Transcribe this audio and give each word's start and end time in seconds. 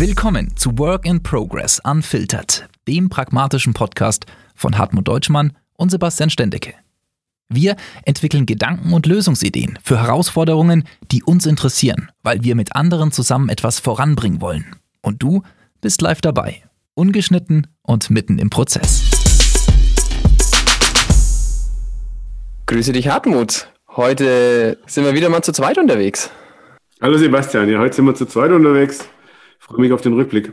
Willkommen 0.00 0.56
zu 0.56 0.78
Work 0.78 1.06
in 1.06 1.24
Progress 1.24 1.80
Unfiltered, 1.82 2.68
dem 2.86 3.08
pragmatischen 3.08 3.74
Podcast 3.74 4.26
von 4.54 4.78
Hartmut 4.78 5.08
Deutschmann 5.08 5.56
und 5.74 5.90
Sebastian 5.90 6.30
Stendecke. 6.30 6.74
Wir 7.48 7.74
entwickeln 8.04 8.46
Gedanken 8.46 8.92
und 8.92 9.06
Lösungsideen 9.06 9.76
für 9.82 10.00
Herausforderungen, 10.00 10.84
die 11.10 11.24
uns 11.24 11.46
interessieren, 11.46 12.12
weil 12.22 12.44
wir 12.44 12.54
mit 12.54 12.76
anderen 12.76 13.10
zusammen 13.10 13.48
etwas 13.48 13.80
voranbringen 13.80 14.40
wollen. 14.40 14.66
Und 15.02 15.20
du 15.20 15.42
bist 15.80 16.00
live 16.00 16.20
dabei, 16.20 16.62
ungeschnitten 16.94 17.66
und 17.82 18.08
mitten 18.08 18.38
im 18.38 18.50
Prozess. 18.50 19.02
Grüße 22.66 22.92
dich, 22.92 23.08
Hartmut. 23.08 23.66
Heute 23.96 24.78
sind 24.86 25.04
wir 25.04 25.14
wieder 25.14 25.28
mal 25.28 25.42
zu 25.42 25.50
zweit 25.50 25.76
unterwegs. 25.76 26.30
Hallo 27.00 27.18
Sebastian, 27.18 27.68
ja, 27.68 27.80
heute 27.80 27.96
sind 27.96 28.04
wir 28.04 28.14
zu 28.14 28.26
zweit 28.26 28.52
unterwegs. 28.52 29.08
Freue 29.68 29.80
mich 29.80 29.92
auf 29.92 30.00
den 30.00 30.14
Rückblick. 30.14 30.52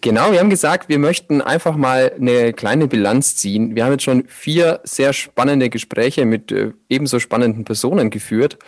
Genau, 0.00 0.32
wir 0.32 0.40
haben 0.40 0.50
gesagt, 0.50 0.88
wir 0.88 0.98
möchten 0.98 1.40
einfach 1.40 1.76
mal 1.76 2.12
eine 2.18 2.52
kleine 2.52 2.88
Bilanz 2.88 3.36
ziehen. 3.36 3.76
Wir 3.76 3.84
haben 3.84 3.92
jetzt 3.92 4.02
schon 4.02 4.24
vier 4.26 4.80
sehr 4.82 5.12
spannende 5.12 5.70
Gespräche 5.70 6.24
mit 6.24 6.50
äh, 6.50 6.72
ebenso 6.88 7.20
spannenden 7.20 7.64
Personen 7.64 8.10
geführt 8.10 8.58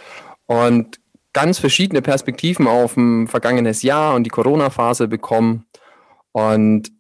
und 0.47 1.01
ganz 1.33 1.59
verschiedene 1.59 2.03
Perspektiven 2.03 2.69
auf 2.69 2.97
ein 2.97 3.27
vergangenes 3.27 3.83
Jahr 3.83 4.15
und 4.15 4.25
die 4.25 4.31
Corona-Phase 4.31 5.09
bekommen. 5.09 5.65
Und 6.33 6.93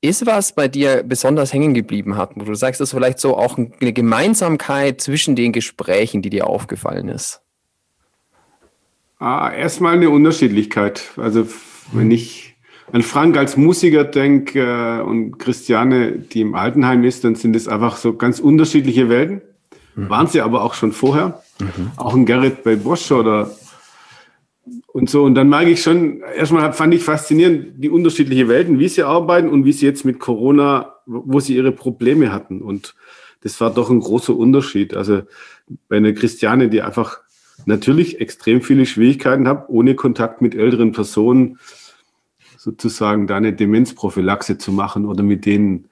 ist 0.00 0.26
was 0.26 0.54
bei 0.54 0.66
dir 0.66 1.04
besonders 1.04 1.52
hängen 1.52 1.74
geblieben 1.74 2.16
hat, 2.16 2.32
wo 2.34 2.44
du 2.44 2.54
sagst, 2.54 2.80
das 2.80 2.88
ist 2.88 2.94
vielleicht 2.94 3.20
so 3.20 3.36
auch 3.36 3.58
eine 3.58 3.92
Gemeinsamkeit 3.92 5.00
zwischen 5.00 5.36
den 5.36 5.52
Gesprächen, 5.52 6.22
die 6.22 6.30
dir 6.30 6.46
aufgefallen 6.46 7.08
ist? 7.08 7.42
Ah, 9.18 9.52
erstmal 9.52 9.94
eine 9.94 10.08
Unterschiedlichkeit. 10.08 11.10
Also 11.18 11.46
wenn 11.92 12.10
ich 12.10 12.56
an 12.92 13.02
Frank 13.02 13.36
als 13.36 13.56
Musiker 13.56 14.04
denke 14.04 14.60
äh, 14.60 15.02
und 15.02 15.38
Christiane, 15.38 16.12
die 16.12 16.40
im 16.40 16.54
Altenheim 16.54 17.04
ist, 17.04 17.24
dann 17.24 17.34
sind 17.34 17.54
es 17.54 17.68
einfach 17.68 17.96
so 17.96 18.14
ganz 18.14 18.40
unterschiedliche 18.40 19.08
Welten. 19.08 19.42
Mhm. 19.94 20.08
Waren 20.08 20.26
sie 20.26 20.40
aber 20.40 20.62
auch 20.62 20.74
schon 20.74 20.92
vorher. 20.92 21.42
Mhm. 21.60 21.92
Auch 21.96 22.14
ein 22.14 22.26
Gerrit 22.26 22.64
bei 22.64 22.76
Bosch 22.76 23.10
oder 23.12 23.50
und 24.92 25.08
so. 25.08 25.24
Und 25.24 25.34
dann 25.34 25.48
mag 25.48 25.66
ich 25.66 25.82
schon, 25.82 26.20
erstmal 26.36 26.72
fand 26.72 26.94
ich 26.94 27.02
faszinierend, 27.02 27.82
die 27.82 27.90
unterschiedlichen 27.90 28.48
Welten, 28.48 28.78
wie 28.78 28.88
sie 28.88 29.02
arbeiten 29.02 29.48
und 29.48 29.64
wie 29.64 29.72
sie 29.72 29.86
jetzt 29.86 30.04
mit 30.04 30.18
Corona, 30.18 30.94
wo 31.06 31.40
sie 31.40 31.56
ihre 31.56 31.72
Probleme 31.72 32.32
hatten. 32.32 32.60
Und 32.60 32.94
das 33.42 33.60
war 33.60 33.72
doch 33.72 33.90
ein 33.90 34.00
großer 34.00 34.36
Unterschied. 34.36 34.94
Also 34.94 35.22
bei 35.88 35.96
einer 35.96 36.12
Christiane, 36.12 36.68
die 36.68 36.82
einfach 36.82 37.18
natürlich 37.66 38.20
extrem 38.20 38.62
viele 38.62 38.86
Schwierigkeiten 38.86 39.46
hat, 39.46 39.68
ohne 39.68 39.94
Kontakt 39.94 40.42
mit 40.42 40.54
älteren 40.54 40.92
Personen 40.92 41.58
sozusagen 42.60 43.26
da 43.26 43.38
eine 43.38 43.54
Demenzprophylaxe 43.54 44.58
zu 44.58 44.70
machen 44.70 45.06
oder 45.06 45.22
mit 45.22 45.46
denen 45.46 45.88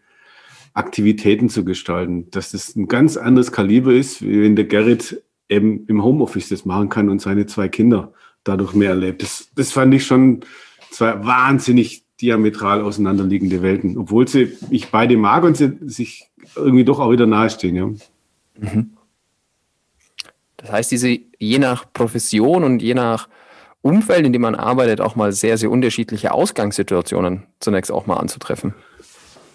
Aktivitäten 0.74 1.48
zu 1.48 1.64
gestalten, 1.64 2.30
dass 2.30 2.52
das 2.52 2.76
ein 2.76 2.88
ganz 2.88 3.16
anderes 3.16 3.52
Kaliber 3.52 3.94
ist, 3.94 4.20
wie 4.20 4.42
wenn 4.42 4.54
der 4.54 4.66
Gerrit 4.66 5.22
eben 5.48 5.86
im 5.86 6.04
Homeoffice 6.04 6.50
das 6.50 6.66
machen 6.66 6.90
kann 6.90 7.08
und 7.08 7.22
seine 7.22 7.46
zwei 7.46 7.68
Kinder 7.68 8.12
dadurch 8.44 8.74
mehr 8.74 8.90
erlebt. 8.90 9.22
Das, 9.22 9.48
das 9.54 9.72
fand 9.72 9.94
ich 9.94 10.04
schon 10.04 10.40
zwei 10.90 11.24
wahnsinnig 11.24 12.04
diametral 12.20 12.82
auseinanderliegende 12.82 13.62
Welten, 13.62 13.96
obwohl 13.96 14.28
sie 14.28 14.52
ich 14.68 14.90
beide 14.90 15.16
mag 15.16 15.44
und 15.44 15.56
sie 15.56 15.78
sich 15.86 16.26
irgendwie 16.54 16.84
doch 16.84 17.00
auch 17.00 17.10
wieder 17.10 17.26
nahestehen. 17.26 17.76
Ja. 17.76 17.86
Mhm. 18.58 18.90
Das 20.58 20.70
heißt, 20.70 20.92
diese 20.92 21.18
je 21.38 21.58
nach 21.58 21.90
Profession 21.94 22.62
und 22.62 22.82
je 22.82 22.92
nach 22.92 23.30
Umfeld, 23.82 24.26
in 24.26 24.32
dem 24.32 24.42
man 24.42 24.54
arbeitet, 24.54 25.00
auch 25.00 25.16
mal 25.16 25.32
sehr, 25.32 25.56
sehr 25.56 25.70
unterschiedliche 25.70 26.32
Ausgangssituationen 26.32 27.44
zunächst 27.60 27.92
auch 27.92 28.06
mal 28.06 28.16
anzutreffen. 28.16 28.74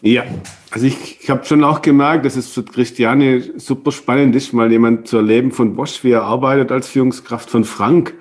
Ja, 0.01 0.25
also 0.69 0.85
ich, 0.85 1.21
ich 1.21 1.29
habe 1.29 1.45
schon 1.45 1.63
auch 1.63 1.81
gemerkt, 1.81 2.25
dass 2.25 2.35
es 2.35 2.49
für 2.49 2.63
Christiane 2.63 3.41
super 3.57 3.93
spannend 3.93 4.35
ist, 4.35 4.51
mal 4.51 4.69
jemand 4.69 5.07
zu 5.07 5.17
erleben 5.17 5.51
von 5.51 5.75
Bosch, 5.75 6.03
wie 6.03 6.11
er 6.11 6.23
arbeitet 6.23 6.73
als 6.73 6.89
Führungskraft 6.89 7.49
von 7.49 7.63
Frank. 7.63 8.13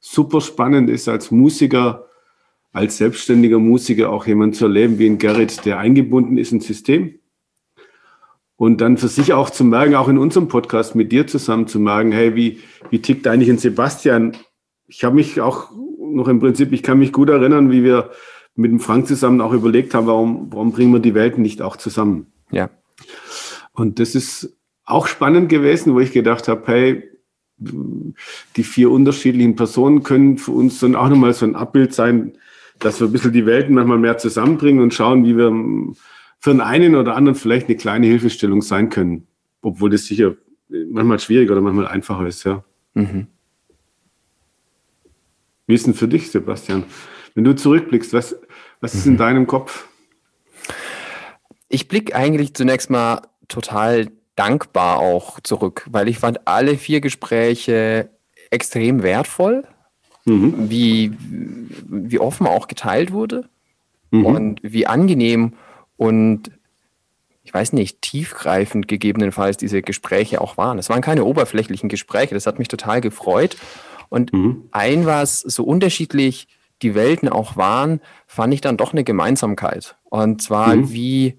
Super 0.00 0.40
spannend 0.40 0.90
ist 0.90 1.08
als 1.08 1.30
Musiker, 1.30 2.06
als 2.72 2.96
selbstständiger 2.96 3.60
Musiker 3.60 4.10
auch 4.10 4.26
jemand 4.26 4.56
zu 4.56 4.64
erleben 4.64 4.98
wie 4.98 5.06
ein 5.06 5.18
Gerrit, 5.18 5.64
der 5.64 5.78
eingebunden 5.78 6.36
ist 6.36 6.50
ins 6.50 6.66
System. 6.66 7.20
Und 8.56 8.80
dann 8.80 8.98
für 8.98 9.08
sich 9.08 9.32
auch 9.32 9.50
zu 9.50 9.64
merken, 9.64 9.94
auch 9.94 10.08
in 10.08 10.18
unserem 10.18 10.48
Podcast 10.48 10.96
mit 10.96 11.12
dir 11.12 11.28
zusammen 11.28 11.68
zu 11.68 11.78
merken, 11.78 12.10
hey, 12.10 12.34
wie, 12.34 12.58
wie 12.90 13.00
tickt 13.00 13.28
eigentlich 13.28 13.50
ein 13.50 13.58
Sebastian 13.58 14.36
ich 14.86 15.04
habe 15.04 15.14
mich 15.14 15.40
auch 15.40 15.70
noch 15.98 16.28
im 16.28 16.40
Prinzip, 16.40 16.72
ich 16.72 16.82
kann 16.82 16.98
mich 16.98 17.12
gut 17.12 17.28
erinnern, 17.28 17.70
wie 17.70 17.82
wir 17.84 18.10
mit 18.54 18.70
dem 18.70 18.80
Frank 18.80 19.06
zusammen 19.06 19.40
auch 19.40 19.52
überlegt 19.52 19.94
haben, 19.94 20.06
warum, 20.06 20.52
warum 20.52 20.72
bringen 20.72 20.92
wir 20.92 21.00
die 21.00 21.14
Welten 21.14 21.42
nicht 21.42 21.62
auch 21.62 21.76
zusammen? 21.76 22.26
Ja. 22.50 22.70
Und 23.72 23.98
das 23.98 24.14
ist 24.14 24.56
auch 24.84 25.06
spannend 25.06 25.48
gewesen, 25.48 25.94
wo 25.94 26.00
ich 26.00 26.12
gedacht 26.12 26.46
habe, 26.48 26.62
hey, 26.66 27.02
die 27.56 28.64
vier 28.64 28.90
unterschiedlichen 28.90 29.56
Personen 29.56 30.02
können 30.02 30.38
für 30.38 30.52
uns 30.52 30.80
dann 30.80 30.96
auch 30.96 31.08
nochmal 31.08 31.32
so 31.32 31.46
ein 31.46 31.56
Abbild 31.56 31.94
sein, 31.94 32.32
dass 32.80 33.00
wir 33.00 33.08
ein 33.08 33.12
bisschen 33.12 33.32
die 33.32 33.46
Welten 33.46 33.74
manchmal 33.74 33.98
mehr 33.98 34.18
zusammenbringen 34.18 34.82
und 34.82 34.92
schauen, 34.92 35.24
wie 35.24 35.36
wir 35.36 35.50
für 36.40 36.50
den 36.50 36.60
einen 36.60 36.96
oder 36.96 37.16
anderen 37.16 37.36
vielleicht 37.36 37.68
eine 37.68 37.76
kleine 37.76 38.06
Hilfestellung 38.06 38.60
sein 38.60 38.90
können. 38.90 39.26
Obwohl 39.62 39.90
das 39.90 40.04
sicher 40.04 40.34
manchmal 40.68 41.20
schwierig 41.20 41.50
oder 41.50 41.60
manchmal 41.60 41.88
einfacher 41.88 42.26
ist, 42.26 42.44
ja. 42.44 42.64
Mhm. 42.94 43.28
Wie 45.66 45.74
ist 45.74 45.86
denn 45.86 45.94
für 45.94 46.08
dich, 46.08 46.30
Sebastian? 46.30 46.84
Wenn 47.34 47.44
du 47.44 47.54
zurückblickst, 47.54 48.12
was, 48.12 48.36
was 48.80 48.94
ist 48.94 49.06
in 49.06 49.14
mhm. 49.14 49.18
deinem 49.18 49.46
Kopf? 49.46 49.88
Ich 51.68 51.88
blicke 51.88 52.14
eigentlich 52.14 52.54
zunächst 52.54 52.90
mal 52.90 53.22
total 53.48 54.08
dankbar 54.36 54.98
auch 54.98 55.40
zurück, 55.40 55.86
weil 55.90 56.08
ich 56.08 56.18
fand 56.18 56.46
alle 56.46 56.76
vier 56.76 57.00
Gespräche 57.00 58.10
extrem 58.50 59.02
wertvoll, 59.02 59.64
mhm. 60.24 60.70
wie, 60.70 61.12
wie 61.18 62.18
offen 62.18 62.46
auch 62.46 62.68
geteilt 62.68 63.12
wurde 63.12 63.48
mhm. 64.10 64.26
und 64.26 64.60
wie 64.62 64.86
angenehm 64.86 65.54
und 65.96 66.50
ich 67.44 67.52
weiß 67.52 67.74
nicht, 67.74 68.00
tiefgreifend 68.00 68.88
gegebenenfalls 68.88 69.58
diese 69.58 69.82
Gespräche 69.82 70.40
auch 70.40 70.56
waren. 70.56 70.78
Es 70.78 70.88
waren 70.88 71.02
keine 71.02 71.24
oberflächlichen 71.24 71.90
Gespräche, 71.90 72.34
das 72.34 72.46
hat 72.46 72.58
mich 72.58 72.68
total 72.68 73.02
gefreut. 73.02 73.56
Und 74.14 74.32
mhm. 74.32 74.68
ein, 74.70 75.06
was 75.06 75.40
so 75.40 75.64
unterschiedlich 75.64 76.46
die 76.82 76.94
Welten 76.94 77.28
auch 77.28 77.56
waren, 77.56 78.00
fand 78.28 78.54
ich 78.54 78.60
dann 78.60 78.76
doch 78.76 78.92
eine 78.92 79.02
Gemeinsamkeit. 79.02 79.96
Und 80.04 80.40
zwar, 80.40 80.76
mhm. 80.76 80.92
wie 80.92 81.38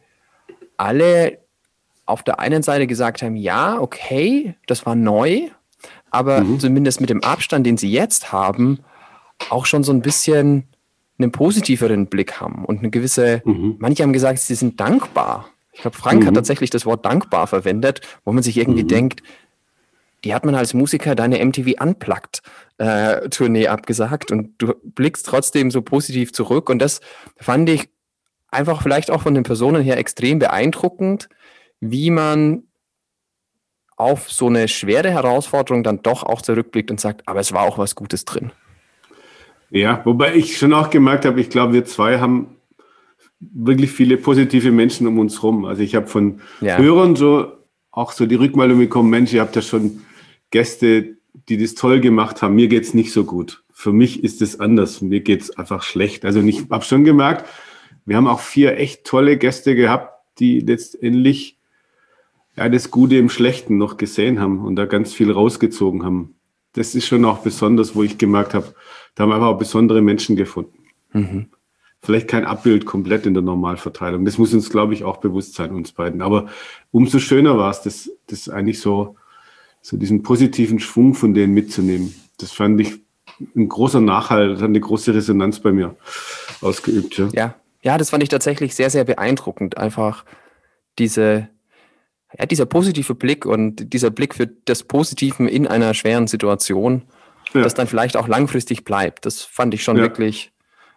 alle 0.75 1.39
auf 2.05 2.21
der 2.21 2.41
einen 2.41 2.63
Seite 2.63 2.85
gesagt 2.85 3.21
haben, 3.21 3.37
ja, 3.37 3.79
okay, 3.79 4.55
das 4.67 4.85
war 4.85 4.93
neu, 4.93 5.47
aber 6.11 6.41
mhm. 6.41 6.59
zumindest 6.59 6.99
mit 6.99 7.09
dem 7.09 7.23
Abstand, 7.23 7.65
den 7.65 7.77
sie 7.77 7.89
jetzt 7.89 8.33
haben, 8.33 8.79
auch 9.49 9.65
schon 9.65 9.85
so 9.85 9.93
ein 9.93 10.01
bisschen 10.01 10.67
einen 11.17 11.31
positiveren 11.31 12.07
Blick 12.07 12.41
haben 12.41 12.65
und 12.65 12.79
eine 12.79 12.89
gewisse, 12.89 13.41
mhm. 13.45 13.75
manche 13.79 14.03
haben 14.03 14.11
gesagt, 14.11 14.39
sie 14.39 14.55
sind 14.55 14.81
dankbar. 14.81 15.47
Ich 15.71 15.79
glaube, 15.79 15.95
Frank 15.95 16.23
mhm. 16.23 16.27
hat 16.27 16.33
tatsächlich 16.35 16.71
das 16.71 16.85
Wort 16.85 17.05
dankbar 17.05 17.47
verwendet, 17.47 18.01
wo 18.25 18.33
man 18.33 18.43
sich 18.43 18.57
irgendwie 18.57 18.83
mhm. 18.83 18.89
denkt, 18.89 19.23
die 20.25 20.33
hat 20.33 20.43
man 20.43 20.55
als 20.55 20.73
Musiker 20.73 21.15
deine 21.15 21.43
MTV 21.45 21.81
Unplugged 21.81 22.41
äh, 22.77 23.29
Tournee 23.29 23.67
abgesagt 23.67 24.31
und 24.31 24.55
du 24.57 24.73
blickst 24.83 25.25
trotzdem 25.25 25.71
so 25.71 25.81
positiv 25.81 26.33
zurück 26.33 26.69
und 26.69 26.79
das 26.79 26.99
fand 27.37 27.69
ich 27.69 27.89
einfach 28.49 28.81
vielleicht 28.81 29.11
auch 29.11 29.21
von 29.21 29.35
den 29.35 29.43
Personen 29.43 29.83
her 29.83 29.97
extrem 29.97 30.39
beeindruckend, 30.39 31.29
wie 31.79 32.09
man 32.09 32.63
auf 33.97 34.31
so 34.31 34.47
eine 34.47 34.67
schwere 34.67 35.11
Herausforderung 35.11 35.83
dann 35.83 36.01
doch 36.01 36.23
auch 36.23 36.41
zurückblickt 36.41 36.89
und 36.89 36.99
sagt, 36.99 37.27
aber 37.27 37.39
es 37.39 37.53
war 37.53 37.61
auch 37.61 37.77
was 37.77 37.95
Gutes 37.95 38.25
drin. 38.25 38.51
Ja, 39.69 40.01
wobei 40.05 40.35
ich 40.35 40.57
schon 40.57 40.73
auch 40.73 40.89
gemerkt 40.89 41.25
habe, 41.25 41.39
ich 41.39 41.49
glaube, 41.49 41.73
wir 41.73 41.85
zwei 41.85 42.19
haben 42.19 42.57
wirklich 43.39 43.91
viele 43.91 44.17
positive 44.17 44.71
Menschen 44.71 45.05
um 45.05 45.19
uns 45.19 45.43
rum. 45.43 45.65
Also 45.65 45.83
ich 45.83 45.95
habe 45.95 46.07
von 46.07 46.41
ja. 46.61 46.77
Hörern 46.77 47.15
so 47.15 47.51
auch 47.91 48.11
so 48.11 48.25
die 48.25 48.35
Rückmeldung 48.35 48.79
bekommen, 48.79 49.09
Mensch, 49.09 49.33
ihr 49.33 49.41
habt 49.41 49.55
ja 49.55 49.61
schon 49.61 50.01
Gäste, 50.55 51.17
die 51.49 51.57
das 51.57 51.75
toll 51.75 51.99
gemacht 51.99 52.41
haben. 52.41 52.55
Mir 52.55 52.69
geht's 52.69 52.93
nicht 52.93 53.11
so 53.11 53.25
gut. 53.25 53.65
Für 53.73 53.91
mich 53.91 54.23
ist 54.23 54.41
es 54.41 54.61
anders. 54.61 55.01
Mir 55.01 55.19
geht's 55.19 55.51
einfach 55.51 55.83
schlecht. 55.83 56.23
Also 56.23 56.39
ich 56.39 56.69
habe 56.69 56.85
schon 56.85 57.03
gemerkt, 57.03 57.45
wir 58.05 58.15
haben 58.15 58.25
auch 58.25 58.39
vier 58.39 58.77
echt 58.77 59.03
tolle 59.03 59.35
Gäste 59.35 59.75
gehabt, 59.75 60.13
die 60.39 60.61
letztendlich 60.61 61.57
ja, 62.55 62.69
das 62.69 62.89
Gute 62.89 63.17
im 63.17 63.29
Schlechten 63.29 63.77
noch 63.77 63.97
gesehen 63.97 64.39
haben 64.39 64.59
und 64.63 64.77
da 64.77 64.85
ganz 64.85 65.13
viel 65.13 65.29
rausgezogen 65.29 66.05
haben. 66.05 66.35
Das 66.71 66.95
ist 66.95 67.05
schon 67.05 67.25
auch 67.25 67.39
besonders, 67.39 67.93
wo 67.93 68.03
ich 68.03 68.17
gemerkt 68.17 68.53
habe, 68.53 68.73
da 69.13 69.23
haben 69.23 69.31
wir 69.31 69.35
einfach 69.35 69.47
auch 69.47 69.57
besondere 69.57 70.01
Menschen 70.01 70.37
gefunden. 70.37 70.85
Mhm. 71.11 71.47
Vielleicht 72.01 72.29
kein 72.29 72.45
Abbild 72.45 72.85
komplett 72.85 73.25
in 73.25 73.33
der 73.33 73.43
Normalverteilung. 73.43 74.23
Das 74.23 74.37
muss 74.37 74.53
uns, 74.53 74.69
glaube 74.69 74.93
ich, 74.93 75.03
auch 75.03 75.17
bewusst 75.17 75.55
sein, 75.55 75.71
uns 75.71 75.91
beiden. 75.91 76.21
Aber 76.21 76.47
umso 76.91 77.19
schöner 77.19 77.57
war 77.57 77.71
es, 77.71 77.81
das, 77.81 78.09
das 78.27 78.47
eigentlich 78.47 78.79
so 78.79 79.17
so 79.85 79.97
diesen 79.97 80.23
positiven 80.23 80.79
Schwung 80.79 81.13
von 81.13 81.35
denen 81.35 81.53
mitzunehmen. 81.53 82.15
Das 82.39 82.51
fand 82.51 82.81
ich 82.81 83.01
ein 83.55 83.69
großer 83.69 84.01
Nachhalt, 84.01 84.57
hat 84.57 84.63
eine 84.63 84.79
große 84.79 85.13
Resonanz 85.13 85.59
bei 85.59 85.71
mir 85.71 85.95
ausgeübt. 86.61 87.19
Ja. 87.19 87.29
ja, 87.33 87.55
ja, 87.83 87.97
das 87.99 88.09
fand 88.09 88.23
ich 88.23 88.29
tatsächlich 88.29 88.73
sehr, 88.73 88.89
sehr 88.89 89.03
beeindruckend. 89.03 89.77
Einfach 89.77 90.25
diese, 90.97 91.49
ja, 92.35 92.47
dieser 92.47 92.65
positive 92.65 93.13
Blick 93.13 93.45
und 93.45 93.93
dieser 93.93 94.09
Blick 94.09 94.33
für 94.33 94.47
das 94.47 94.81
Positive 94.81 95.47
in 95.47 95.67
einer 95.67 95.93
schweren 95.93 96.25
Situation, 96.25 97.03
ja. 97.53 97.61
das 97.61 97.75
dann 97.75 97.85
vielleicht 97.85 98.17
auch 98.17 98.27
langfristig 98.27 98.85
bleibt. 98.85 99.27
Das 99.27 99.43
fand 99.43 99.75
ich 99.75 99.83
schon 99.83 99.97
ja. 99.97 100.01
wirklich 100.01 100.51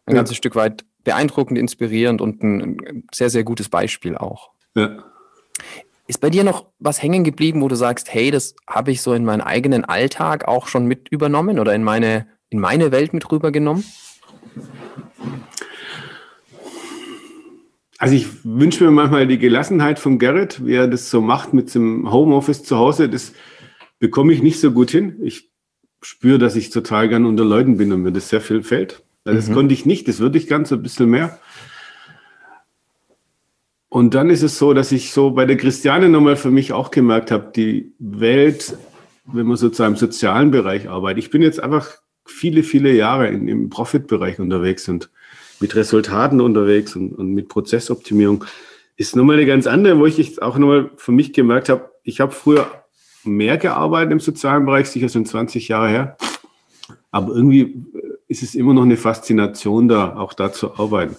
ein 0.06 0.14
ganzes 0.14 0.38
Stück 0.38 0.56
weit 0.56 0.86
beeindruckend, 1.04 1.58
inspirierend 1.58 2.22
und 2.22 2.42
ein 2.42 3.04
sehr, 3.12 3.28
sehr 3.28 3.44
gutes 3.44 3.68
Beispiel 3.68 4.16
auch. 4.16 4.48
Ja. 4.74 5.04
Ist 6.08 6.22
bei 6.22 6.30
dir 6.30 6.42
noch 6.42 6.64
was 6.78 7.02
hängen 7.02 7.22
geblieben, 7.22 7.60
wo 7.60 7.68
du 7.68 7.74
sagst, 7.74 8.12
hey, 8.12 8.30
das 8.30 8.56
habe 8.66 8.90
ich 8.90 9.02
so 9.02 9.12
in 9.12 9.26
meinen 9.26 9.42
eigenen 9.42 9.84
Alltag 9.84 10.48
auch 10.48 10.66
schon 10.66 10.86
mit 10.86 11.10
übernommen 11.10 11.58
oder 11.58 11.74
in 11.74 11.84
meine, 11.84 12.26
in 12.48 12.58
meine 12.58 12.90
Welt 12.92 13.12
mit 13.12 13.30
rübergenommen? 13.30 13.84
Also 17.98 18.14
ich 18.14 18.26
wünsche 18.42 18.84
mir 18.84 18.90
manchmal 18.90 19.26
die 19.26 19.38
Gelassenheit 19.38 19.98
von 19.98 20.18
Gerrit, 20.18 20.64
wie 20.64 20.76
er 20.76 20.88
das 20.88 21.10
so 21.10 21.20
macht 21.20 21.52
mit 21.52 21.74
dem 21.74 22.10
Homeoffice 22.10 22.64
zu 22.64 22.78
Hause. 22.78 23.10
Das 23.10 23.34
bekomme 23.98 24.32
ich 24.32 24.42
nicht 24.42 24.60
so 24.60 24.72
gut 24.72 24.90
hin. 24.90 25.18
Ich 25.22 25.50
spüre, 26.00 26.38
dass 26.38 26.56
ich 26.56 26.70
total 26.70 27.10
gern 27.10 27.26
unter 27.26 27.44
Leuten 27.44 27.76
bin 27.76 27.92
und 27.92 28.00
mir 28.00 28.12
das 28.12 28.30
sehr 28.30 28.40
viel 28.40 28.62
fällt. 28.62 29.02
Das 29.24 29.50
mhm. 29.50 29.54
konnte 29.54 29.74
ich 29.74 29.84
nicht, 29.84 30.08
das 30.08 30.20
würde 30.20 30.38
ich 30.38 30.46
ganz 30.46 30.70
so 30.70 30.76
ein 30.76 30.82
bisschen 30.82 31.10
mehr. 31.10 31.38
Und 33.88 34.14
dann 34.14 34.28
ist 34.28 34.42
es 34.42 34.58
so, 34.58 34.74
dass 34.74 34.92
ich 34.92 35.12
so 35.12 35.30
bei 35.30 35.46
der 35.46 35.56
Christiane 35.56 36.08
nochmal 36.08 36.36
für 36.36 36.50
mich 36.50 36.72
auch 36.72 36.90
gemerkt 36.90 37.30
habe, 37.30 37.50
die 37.54 37.92
Welt, 37.98 38.76
wenn 39.24 39.46
man 39.46 39.56
sozusagen 39.56 39.94
im 39.94 39.98
sozialen 39.98 40.50
Bereich 40.50 40.88
arbeitet. 40.88 41.24
Ich 41.24 41.30
bin 41.30 41.40
jetzt 41.40 41.62
einfach 41.62 41.90
viele, 42.26 42.62
viele 42.62 42.92
Jahre 42.92 43.28
in, 43.28 43.48
im 43.48 43.70
Profit-Bereich 43.70 44.40
unterwegs 44.40 44.88
und 44.88 45.10
mit 45.60 45.74
Resultaten 45.74 46.40
unterwegs 46.40 46.94
und, 46.96 47.14
und 47.14 47.32
mit 47.32 47.48
Prozessoptimierung. 47.48 48.44
Ist 48.96 49.16
nochmal 49.16 49.36
eine 49.36 49.46
ganz 49.46 49.66
andere, 49.66 49.98
wo 49.98 50.06
ich 50.06 50.18
jetzt 50.18 50.42
auch 50.42 50.58
nochmal 50.58 50.90
für 50.96 51.12
mich 51.12 51.32
gemerkt 51.32 51.70
habe, 51.70 51.90
ich 52.02 52.20
habe 52.20 52.32
früher 52.32 52.66
mehr 53.24 53.56
gearbeitet 53.56 54.12
im 54.12 54.20
sozialen 54.20 54.66
Bereich, 54.66 54.88
sicher 54.88 55.08
sind 55.08 55.28
20 55.28 55.68
Jahre 55.68 55.88
her. 55.88 56.16
Aber 57.10 57.34
irgendwie 57.34 57.86
ist 58.28 58.42
es 58.42 58.54
immer 58.54 58.74
noch 58.74 58.82
eine 58.82 58.98
Faszination 58.98 59.88
da, 59.88 60.16
auch 60.16 60.34
da 60.34 60.52
zu 60.52 60.78
arbeiten 60.78 61.16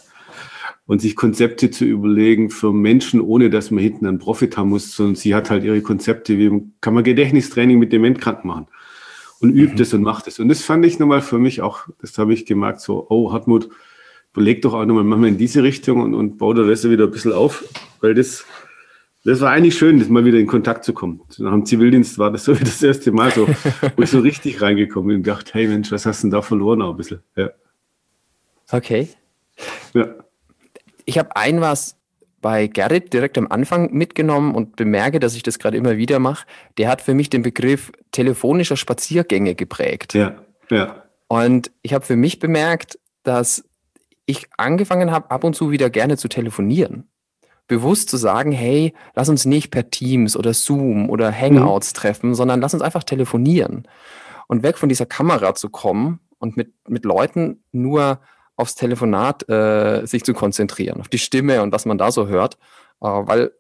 und 0.90 1.02
sich 1.02 1.16
Konzepte 1.16 1.70
zu 1.70 1.86
überlegen 1.86 2.50
für 2.50 2.74
Menschen, 2.74 3.22
ohne 3.22 3.52
dass 3.52 3.70
man 3.70 3.84
hinten 3.84 4.08
einen 4.08 4.18
Profit 4.18 4.58
haben 4.58 4.70
muss, 4.70 4.96
sondern 4.96 5.14
sie 5.14 5.36
hat 5.36 5.52
halt 5.52 5.64
ihre 5.64 5.82
Konzepte, 5.84 6.40
wie 6.40 6.64
kann 6.82 6.96
man 6.96 7.04
Gedächtnistraining 7.04 7.78
mit 7.78 7.94
Dementkranken 7.94 8.48
machen 8.48 8.66
und 9.40 9.52
übt 9.52 9.76
mhm. 9.76 9.82
es 9.82 9.94
und 9.94 10.02
macht 10.02 10.26
es. 10.26 10.40
Und 10.40 10.50
das 10.50 10.64
fand 10.64 10.84
ich 10.88 10.98
nochmal 10.98 11.22
für 11.22 11.38
mich 11.38 11.62
auch, 11.62 11.82
das 12.02 12.18
habe 12.18 12.34
ich 12.34 12.48
gemerkt, 12.48 12.82
so, 12.82 13.06
oh, 13.08 13.32
Hartmut, 13.32 13.70
überleg 14.34 14.64
doch 14.64 14.74
auch 14.74 14.84
nochmal, 14.84 15.04
mach 15.04 15.18
mal 15.18 15.28
in 15.28 15.38
diese 15.38 15.62
Richtung 15.62 16.02
und, 16.02 16.16
und 16.16 16.40
bau 16.40 16.56
da 16.56 16.64
das 16.64 16.90
wieder 16.90 17.04
ein 17.04 17.12
bisschen 17.12 17.34
auf, 17.34 17.64
weil 18.02 18.16
das, 18.16 18.44
das 19.24 19.42
war 19.42 19.52
eigentlich 19.52 19.78
schön, 19.78 20.00
das 20.00 20.10
mal 20.10 20.26
wieder 20.26 20.40
in 20.40 20.48
Kontakt 20.48 20.86
zu 20.86 20.94
kommen. 20.94 21.22
Nach 21.38 21.52
dem 21.52 21.68
Zivildienst 21.68 22.18
war 22.18 22.32
das 22.32 22.46
so 22.46 22.56
wie 22.60 22.64
das 22.64 22.82
erste 22.82 23.12
Mal 23.12 23.30
so, 23.30 23.48
wo 23.96 24.02
ich 24.02 24.10
so 24.10 24.22
richtig 24.22 24.60
reingekommen 24.60 25.10
bin 25.10 25.18
und 25.18 25.28
dachte, 25.28 25.54
hey 25.54 25.68
Mensch, 25.68 25.92
was 25.92 26.08
hast 26.08 26.24
du 26.24 26.30
denn 26.30 26.32
da 26.32 26.42
verloren 26.42 26.82
auch 26.82 26.90
ein 26.90 26.98
bisschen? 26.98 27.20
Ja. 27.36 27.52
Okay. 28.72 29.08
Ja 29.94 30.16
ich 31.06 31.18
habe 31.18 31.36
ein 31.36 31.62
was 31.62 31.96
bei 32.42 32.68
Gerrit 32.68 33.14
direkt 33.14 33.38
am 33.38 33.48
Anfang 33.48 33.92
mitgenommen 33.94 34.56
und 34.56 34.76
bemerke, 34.76 35.20
dass 35.20 35.36
ich 35.36 35.44
das 35.44 35.60
gerade 35.60 35.78
immer 35.78 35.98
wieder 35.98 36.20
mache. 36.20 36.46
Der 36.78 36.90
hat 36.90 37.02
für 37.02 37.14
mich 37.14 37.30
den 37.30 37.42
Begriff 37.42 37.92
telefonischer 38.12 38.78
Spaziergänge 38.78 39.56
geprägt. 39.56 40.14
Ja, 40.14 40.36
ja. 40.70 41.04
Und 41.28 41.72
ich 41.82 41.94
habe 41.94 42.06
für 42.06 42.16
mich 42.16 42.40
bemerkt, 42.40 42.98
dass 43.24 43.64
ich 44.26 44.48
angefangen 44.58 45.12
habe, 45.12 45.32
ab 45.32 45.44
und 45.44 45.56
zu 45.56 45.72
wieder 45.72 45.90
gerne 45.90 46.18
zu 46.18 46.28
telefonieren. 46.28 47.10
Bewusst 47.68 48.10
zu 48.10 48.18
sagen, 48.18 48.52
hey, 48.52 48.94
lass 49.16 49.30
uns 49.30 49.46
nicht 49.46 49.70
per 49.70 49.90
Teams 49.90 50.36
oder 50.36 50.54
Zoom 50.54 51.10
oder 51.10 51.32
Hangouts 51.32 51.94
mhm. 51.94 51.98
treffen, 51.98 52.36
sondern 52.36 52.62
lass 52.62 52.74
uns 52.74 52.82
einfach 52.82 53.04
telefonieren. 53.04 53.88
Und 54.48 54.64
weg 54.64 54.78
von 54.78 54.90
dieser 54.90 55.06
Kamera 55.06 55.54
zu 55.54 55.70
kommen 55.70 56.20
und 56.40 56.58
mit, 56.58 56.74
mit 56.88 57.06
Leuten 57.06 57.64
nur 57.72 58.22
aufs 58.60 58.76
Telefonat 58.76 59.48
äh, 59.50 60.06
sich 60.06 60.24
zu 60.24 60.34
konzentrieren, 60.34 61.00
auf 61.00 61.08
die 61.08 61.18
Stimme 61.18 61.62
und 61.62 61.72
was 61.72 61.86
man 61.86 61.98
da 61.98 62.12
so 62.12 62.28
hört. 62.28 62.56
Äh, 63.02 63.08
weil, 63.08 63.52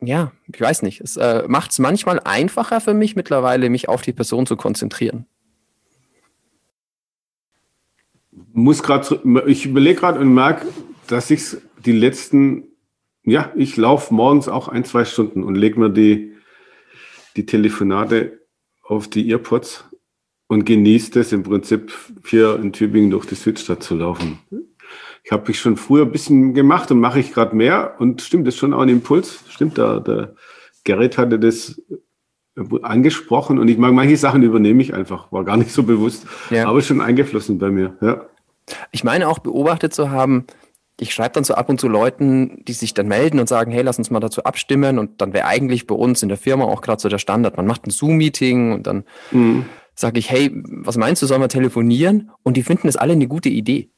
ja, 0.00 0.32
ich 0.52 0.60
weiß 0.60 0.82
nicht, 0.82 1.00
es 1.00 1.16
äh, 1.16 1.44
macht 1.48 1.70
es 1.70 1.78
manchmal 1.78 2.20
einfacher 2.20 2.80
für 2.80 2.94
mich 2.94 3.16
mittlerweile, 3.16 3.70
mich 3.70 3.88
auf 3.88 4.02
die 4.02 4.12
Person 4.12 4.46
zu 4.46 4.56
konzentrieren. 4.56 5.26
Muss 8.52 8.82
gerade, 8.82 9.20
ich 9.46 9.64
überlege 9.64 10.00
gerade 10.00 10.20
und 10.20 10.34
merke, 10.34 10.66
dass 11.06 11.30
ich 11.30 11.56
die 11.84 11.92
letzten, 11.92 12.64
ja, 13.24 13.50
ich 13.56 13.76
laufe 13.76 14.12
morgens 14.12 14.48
auch 14.48 14.68
ein, 14.68 14.84
zwei 14.84 15.04
Stunden 15.06 15.42
und 15.42 15.54
lege 15.54 15.80
mir 15.80 15.90
die, 15.90 16.34
die 17.36 17.46
Telefonate 17.46 18.40
auf 18.82 19.08
die 19.08 19.30
Earpods 19.30 19.84
und 20.52 20.66
genießt 20.66 21.16
es 21.16 21.32
im 21.32 21.44
Prinzip 21.44 21.94
hier 22.26 22.56
in 22.56 22.74
Tübingen 22.74 23.10
durch 23.10 23.24
die 23.24 23.36
Südstadt 23.36 23.82
zu 23.82 23.96
laufen. 23.96 24.38
Ich 25.24 25.32
habe 25.32 25.48
mich 25.48 25.58
schon 25.58 25.78
früher 25.78 26.04
ein 26.04 26.12
bisschen 26.12 26.52
gemacht 26.52 26.90
und 26.90 27.00
mache 27.00 27.20
ich 27.20 27.32
gerade 27.32 27.56
mehr 27.56 27.94
und 27.98 28.20
stimmt, 28.20 28.46
das 28.46 28.52
ist 28.52 28.60
schon 28.60 28.74
auch 28.74 28.82
ein 28.82 28.90
Impuls. 28.90 29.44
Stimmt, 29.48 29.78
der, 29.78 30.00
der 30.00 30.34
Gerrit 30.84 31.16
hatte 31.16 31.38
das 31.38 31.80
angesprochen 32.82 33.58
und 33.58 33.68
ich 33.68 33.78
mag 33.78 33.94
manche 33.94 34.18
Sachen 34.18 34.42
übernehme 34.42 34.82
ich 34.82 34.92
einfach, 34.92 35.32
war 35.32 35.42
gar 35.42 35.56
nicht 35.56 35.72
so 35.72 35.84
bewusst, 35.84 36.26
ja. 36.50 36.68
aber 36.68 36.82
schon 36.82 37.00
eingeflossen 37.00 37.58
bei 37.58 37.70
mir. 37.70 37.96
Ja. 38.02 38.26
Ich 38.90 39.04
meine 39.04 39.28
auch 39.28 39.38
beobachtet 39.38 39.94
zu 39.94 40.10
haben, 40.10 40.44
ich 41.00 41.14
schreibe 41.14 41.32
dann 41.32 41.44
so 41.44 41.54
ab 41.54 41.70
und 41.70 41.80
zu 41.80 41.88
Leuten, 41.88 42.62
die 42.68 42.74
sich 42.74 42.92
dann 42.92 43.08
melden 43.08 43.40
und 43.40 43.48
sagen, 43.48 43.72
hey, 43.72 43.82
lass 43.82 43.96
uns 43.96 44.10
mal 44.10 44.20
dazu 44.20 44.44
abstimmen 44.44 44.98
und 44.98 45.22
dann 45.22 45.32
wäre 45.32 45.46
eigentlich 45.46 45.86
bei 45.86 45.94
uns 45.94 46.22
in 46.22 46.28
der 46.28 46.36
Firma 46.36 46.66
auch 46.66 46.82
gerade 46.82 47.00
so 47.00 47.08
der 47.08 47.16
Standard. 47.16 47.56
Man 47.56 47.66
macht 47.66 47.86
ein 47.86 47.90
Zoom-Meeting 47.90 48.72
und 48.74 48.86
dann 48.86 49.04
mhm 49.30 49.64
sage 49.94 50.18
ich, 50.18 50.30
hey, 50.30 50.50
was 50.54 50.96
meinst 50.96 51.22
du, 51.22 51.26
sollen 51.26 51.40
wir 51.40 51.48
telefonieren? 51.48 52.30
Und 52.42 52.56
die 52.56 52.62
finden 52.62 52.88
es 52.88 52.96
alle 52.96 53.12
eine 53.12 53.28
gute 53.28 53.48
Idee. 53.48 53.90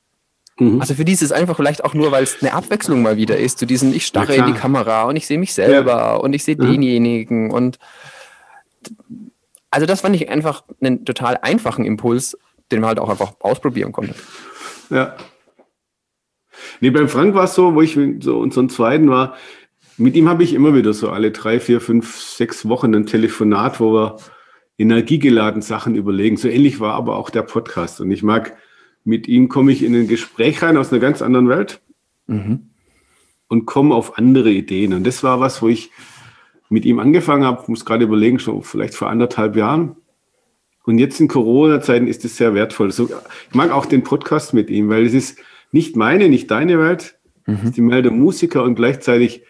Mhm. 0.59 0.81
Also 0.81 0.95
für 0.95 1.05
die 1.05 1.13
ist 1.13 1.23
es 1.23 1.33
einfach 1.33 1.57
vielleicht 1.57 1.85
auch 1.85 1.95
nur, 1.95 2.13
weil 2.13 2.23
es 2.23 2.41
eine 2.41 2.53
Abwechslung 2.53 3.03
mal 3.03 3.17
wieder 3.17 3.37
ist, 3.37 3.59
zu 3.59 3.67
diesen, 3.67 3.95
ich 3.95 4.07
starre 4.07 4.35
in 4.35 4.47
die 4.47 4.53
Kamera 4.53 5.05
und 5.05 5.17
ich 5.17 5.27
sehe 5.27 5.39
mich 5.39 5.53
selber 5.53 5.97
ja. 5.97 6.15
und 6.15 6.33
ich 6.33 6.45
sehe 6.45 6.57
mhm. 6.57 6.73
denjenigen 6.73 7.51
und 7.51 7.79
also 9.71 9.87
das 9.87 10.03
fand 10.03 10.15
ich 10.15 10.29
einfach 10.29 10.63
einen 10.81 11.05
total 11.05 11.39
einfachen 11.43 11.85
Impuls, 11.85 12.39
den 12.71 12.81
man 12.81 12.89
halt 12.89 13.01
auch 13.01 13.09
einfach 13.09 13.33
ausprobieren 13.41 13.91
konnte. 13.91 14.15
Ja. 14.91 15.17
Nee, 16.81 16.91
beim 16.91 17.09
Frank 17.09 17.35
war 17.35 17.45
es 17.45 17.55
so, 17.55 17.75
wo 17.75 17.83
ich 17.83 17.99
so 18.21 18.39
unseren 18.39 18.69
zweiten 18.69 19.11
war, 19.11 19.35
mit 19.97 20.15
ihm 20.17 20.29
habe 20.29 20.45
ich 20.45 20.55
immer 20.55 20.75
wieder 20.75 20.93
so 20.93 21.11
alle 21.11 21.31
drei, 21.31 21.61
vier, 21.61 21.81
fünf, 21.81 22.21
sechs 22.21 22.69
Wochen 22.69 22.95
ein 22.95 23.07
Telefonat, 23.07 23.81
wo 23.81 23.93
wir 23.93 24.17
energiegeladen 24.79 25.63
Sachen 25.63 25.95
überlegen. 25.95 26.37
So 26.37 26.49
ähnlich 26.49 26.81
war 26.81 26.95
aber 26.95 27.17
auch 27.17 27.31
der 27.31 27.43
Podcast. 27.43 28.01
Und 28.01 28.11
ich 28.11 28.23
mag, 28.23 28.57
mit 29.05 29.29
ihm 29.29 29.49
komme 29.49 29.73
ich 29.73 29.83
in 29.83 29.95
ein 29.95 30.09
Gespräch 30.09 30.63
rein 30.63 30.77
aus 30.77 30.93
einer 30.93 31.01
ganz 31.01 31.23
anderen 31.23 31.49
Welt 31.49 31.81
mhm. 32.27 32.71
und 33.49 33.67
komme 33.67 33.95
auf 33.95 34.19
andere 34.19 34.51
Ideen. 34.51 34.95
Und 34.95 35.07
das 35.07 35.23
war 35.23 35.41
was, 35.41 35.63
wo 35.63 35.69
ich 35.69 35.91
mit 36.69 36.85
ihm 36.85 36.99
angefangen 36.99 37.45
habe, 37.45 37.65
muss 37.69 37.85
gerade 37.85 38.05
überlegen, 38.05 38.39
schon 38.39 38.63
vielleicht 38.63 38.95
vor 38.95 39.11
anderthalb 39.11 39.57
Jahren. 39.57 39.97
Und 40.85 40.99
jetzt 40.99 41.21
in 41.21 41.29
Corona-Zeiten 41.29 42.07
ist 42.07 42.25
es 42.25 42.37
sehr 42.37 42.55
wertvoll. 42.55 42.93
So, 42.93 43.09
ich 43.49 43.55
mag 43.55 43.71
auch 43.71 43.87
den 43.87 44.03
Podcast 44.03 44.53
mit 44.53 44.71
ihm, 44.71 44.89
weil 44.89 45.07
es 45.07 45.15
ist 45.15 45.39
nicht 45.73 45.97
meine, 45.97 46.29
nicht 46.29 46.51
deine 46.51 46.79
Welt. 46.79 47.19
Mhm. 47.47 47.55
Es 47.55 47.65
ist 47.65 47.77
die 47.77 47.89
Welt 47.89 48.05
der 48.05 48.13
Musiker 48.13 48.65
und 48.65 48.75
gleichzeitig 48.75 49.43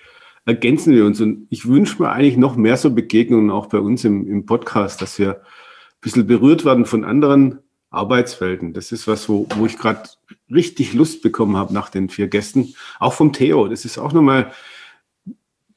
ergänzen 0.47 0.95
wir 0.95 1.05
uns. 1.05 1.21
Und 1.21 1.47
ich 1.51 1.67
wünsche 1.67 2.03
mir 2.03 2.11
eigentlich 2.11 2.37
noch 2.37 2.57
mehr 2.57 2.77
so 2.77 2.91
Begegnungen 2.91 3.51
auch 3.51 3.67
bei 3.67 3.79
uns 3.79 4.05
im, 4.05 4.27
im 4.29 4.47
Podcast, 4.47 5.03
dass 5.03 5.19
wir 5.19 5.37
ein 5.37 6.01
bisschen 6.01 6.27
berührt 6.27 6.65
werden 6.65 6.87
von 6.87 7.05
anderen 7.05 7.61
Arbeitswelten. 7.91 8.73
Das 8.73 8.93
ist 8.93 9.07
was, 9.07 9.29
wo, 9.29 9.47
wo 9.57 9.67
ich 9.67 9.79
gerade 9.79 10.09
richtig 10.51 10.95
Lust 10.95 11.23
bekommen 11.23 11.57
habe 11.57 11.73
nach 11.73 11.89
den 11.89 12.09
vier 12.09 12.29
Gästen. 12.29 12.75
Auch 12.99 13.13
vom 13.13 13.33
Theo. 13.33 13.69
Das 13.69 13.85
ist 13.85 13.99
auch 13.99 14.13
nochmal 14.13 14.53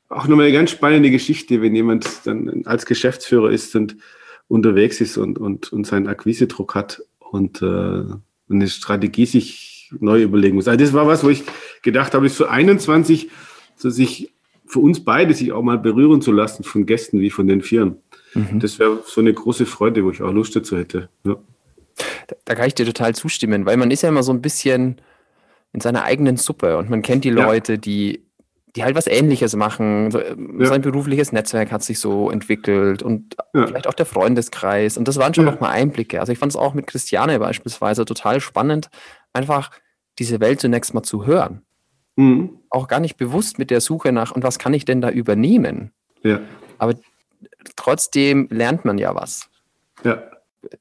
auch 0.09 0.27
nochmal 0.27 0.45
eine 0.45 0.55
ganz 0.55 0.71
spannende 0.71 1.11
Geschichte, 1.11 1.61
wenn 1.61 1.75
jemand 1.75 2.25
dann 2.25 2.63
als 2.65 2.85
Geschäftsführer 2.85 3.51
ist 3.51 3.75
und 3.75 3.97
unterwegs 4.47 5.01
ist 5.01 5.17
und, 5.17 5.37
und, 5.37 5.71
und 5.73 5.85
seinen 5.85 6.07
Akquisedruck 6.07 6.75
hat 6.75 7.03
und 7.19 7.61
äh, 7.61 8.03
eine 8.49 8.67
Strategie 8.67 9.25
sich 9.25 9.91
neu 9.99 10.23
überlegen 10.23 10.55
muss. 10.55 10.67
Also 10.67 10.79
das 10.79 10.93
war 10.93 11.07
was, 11.07 11.23
wo 11.23 11.29
ich 11.29 11.43
gedacht 11.81 12.13
habe, 12.13 12.25
ist 12.25 12.37
so 12.37 12.45
21, 12.45 13.29
so 13.75 13.89
sich 13.89 14.33
für 14.67 14.79
uns 14.79 15.03
beide 15.03 15.33
sich 15.33 15.51
auch 15.51 15.63
mal 15.63 15.77
berühren 15.77 16.21
zu 16.21 16.31
lassen 16.31 16.63
von 16.63 16.85
Gästen 16.85 17.19
wie 17.21 17.29
von 17.29 17.47
den 17.47 17.61
Vieren. 17.61 17.97
Mhm. 18.33 18.59
Das 18.59 18.79
wäre 18.79 18.99
so 19.05 19.21
eine 19.21 19.33
große 19.33 19.65
Freude, 19.65 20.03
wo 20.03 20.11
ich 20.11 20.21
auch 20.21 20.31
Lust 20.31 20.55
dazu 20.55 20.77
hätte. 20.77 21.09
Ja. 21.23 21.37
Da, 22.27 22.35
da, 22.45 22.55
kann 22.55 22.67
ich 22.67 22.75
dir 22.75 22.85
total 22.85 23.15
zustimmen, 23.15 23.65
weil 23.65 23.77
man 23.77 23.89
ist 23.89 24.03
ja 24.03 24.09
immer 24.09 24.23
so 24.23 24.31
ein 24.31 24.41
bisschen 24.41 25.01
in 25.73 25.79
seiner 25.79 26.03
eigenen 26.03 26.37
Suppe 26.37 26.77
und 26.77 26.89
man 26.89 27.01
kennt 27.01 27.23
die 27.23 27.29
Leute, 27.29 27.73
ja. 27.73 27.77
die, 27.77 28.27
die 28.75 28.83
halt 28.83 28.95
was 28.95 29.07
Ähnliches 29.07 29.55
machen. 29.55 30.11
So, 30.11 30.21
ähm, 30.21 30.57
ja. 30.59 30.67
Sein 30.67 30.81
berufliches 30.81 31.31
Netzwerk 31.31 31.71
hat 31.71 31.83
sich 31.83 31.99
so 31.99 32.29
entwickelt 32.29 33.01
und 33.01 33.35
vielleicht 33.53 33.87
auch 33.87 33.93
der 33.93 34.05
Freundeskreis. 34.05 34.97
Und 34.97 35.07
das 35.07 35.17
waren 35.17 35.33
schon 35.33 35.45
ja. 35.45 35.51
nochmal 35.51 35.71
Einblicke. 35.71 36.19
Also 36.19 36.31
ich 36.31 36.39
fand 36.39 36.51
es 36.51 36.55
auch 36.55 36.73
mit 36.73 36.87
Christiane 36.87 37.39
beispielsweise 37.39 38.05
total 38.05 38.41
spannend, 38.41 38.89
einfach 39.33 39.71
diese 40.19 40.39
Welt 40.39 40.59
zunächst 40.59 40.93
mal 40.93 41.03
zu 41.03 41.25
hören. 41.25 41.63
Mhm. 42.17 42.49
Auch 42.69 42.87
gar 42.87 42.99
nicht 42.99 43.15
bewusst 43.15 43.59
mit 43.59 43.71
der 43.71 43.79
Suche 43.79 44.11
nach, 44.11 44.31
und 44.31 44.43
was 44.43 44.59
kann 44.59 44.73
ich 44.73 44.83
denn 44.83 44.99
da 44.99 45.09
übernehmen? 45.09 45.91
Ja. 46.23 46.41
Aber 46.77 46.95
trotzdem 47.75 48.47
lernt 48.51 48.83
man 48.83 48.97
ja 48.97 49.15
was. 49.15 49.49
Ja. 50.03 50.21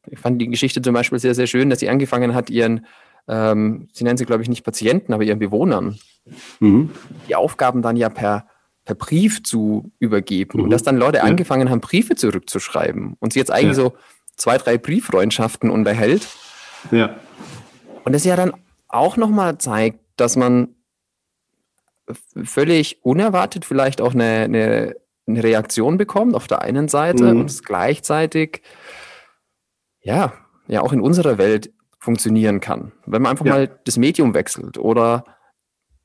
Ich 0.06 0.18
fand 0.18 0.40
die 0.40 0.48
Geschichte 0.48 0.82
zum 0.82 0.94
Beispiel 0.94 1.18
sehr, 1.18 1.34
sehr 1.34 1.46
schön, 1.46 1.70
dass 1.70 1.78
sie 1.78 1.88
angefangen 1.88 2.34
hat, 2.34 2.50
ihren, 2.50 2.86
ähm, 3.28 3.88
sie 3.92 4.02
nennen 4.02 4.16
sie, 4.16 4.24
glaube 4.24 4.42
ich, 4.42 4.48
nicht 4.48 4.64
Patienten, 4.64 5.12
aber 5.12 5.22
ihren 5.22 5.38
Bewohnern, 5.38 5.98
mhm. 6.58 6.90
die 7.28 7.36
Aufgaben 7.36 7.82
dann 7.82 7.96
ja 7.96 8.08
per, 8.08 8.46
per 8.84 8.94
Brief 8.94 9.42
zu 9.42 9.92
übergeben. 9.98 10.58
Mhm. 10.58 10.64
Und 10.64 10.70
dass 10.70 10.82
dann 10.82 10.96
Leute 10.96 11.18
ja. 11.18 11.24
angefangen 11.24 11.70
haben, 11.70 11.80
Briefe 11.80 12.16
zurückzuschreiben 12.16 13.16
und 13.20 13.34
sie 13.34 13.38
jetzt 13.38 13.52
eigentlich 13.52 13.76
ja. 13.76 13.84
so 13.84 13.92
zwei, 14.36 14.56
drei 14.58 14.78
Brieffreundschaften 14.78 15.70
unterhält. 15.70 16.26
Ja. 16.90 17.16
Und 18.04 18.12
das 18.12 18.24
ja 18.24 18.36
dann 18.36 18.52
auch 18.88 19.16
nochmal 19.16 19.58
zeigt, 19.58 20.00
dass 20.16 20.36
man 20.36 20.68
völlig 22.44 23.04
unerwartet 23.04 23.64
vielleicht 23.64 24.00
auch 24.00 24.14
eine, 24.14 24.44
eine, 24.44 24.96
eine 25.26 25.42
Reaktion 25.42 25.98
bekommt 25.98 26.34
auf 26.34 26.46
der 26.46 26.62
einen 26.62 26.88
Seite 26.88 27.32
mhm. 27.32 27.40
und 27.40 27.50
es 27.50 27.62
gleichzeitig 27.62 28.62
ja, 30.00 30.32
ja 30.68 30.82
auch 30.82 30.92
in 30.92 31.00
unserer 31.00 31.38
Welt 31.38 31.72
funktionieren 31.98 32.60
kann. 32.60 32.92
Wenn 33.06 33.22
man 33.22 33.30
einfach 33.30 33.46
ja. 33.46 33.54
mal 33.54 33.80
das 33.84 33.96
Medium 33.96 34.34
wechselt 34.34 34.78
oder 34.78 35.24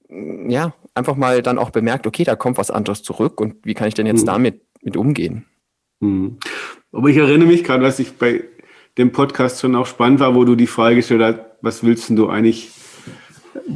ja, 0.09 0.73
einfach 0.95 1.15
mal 1.15 1.41
dann 1.41 1.57
auch 1.57 1.69
bemerkt, 1.69 2.07
okay, 2.07 2.23
da 2.23 2.35
kommt 2.35 2.57
was 2.57 2.71
anderes 2.71 3.03
zurück 3.03 3.39
und 3.39 3.57
wie 3.63 3.75
kann 3.75 3.87
ich 3.87 3.93
denn 3.93 4.07
jetzt 4.07 4.23
mhm. 4.23 4.27
damit 4.27 4.61
mit 4.81 4.97
umgehen? 4.97 5.45
Mhm. 5.99 6.37
Aber 6.91 7.07
ich 7.07 7.17
erinnere 7.17 7.47
mich 7.47 7.63
gerade, 7.63 7.83
was 7.83 7.99
ich 7.99 8.17
bei 8.17 8.43
dem 8.97 9.11
Podcast 9.11 9.61
schon 9.61 9.75
auch 9.75 9.85
spannend 9.85 10.19
war, 10.19 10.35
wo 10.35 10.43
du 10.43 10.55
die 10.55 10.67
Frage 10.67 10.97
gestellt 10.97 11.21
hast, 11.21 11.39
was 11.61 11.83
willst 11.83 12.09
du 12.09 12.27
eigentlich 12.27 12.71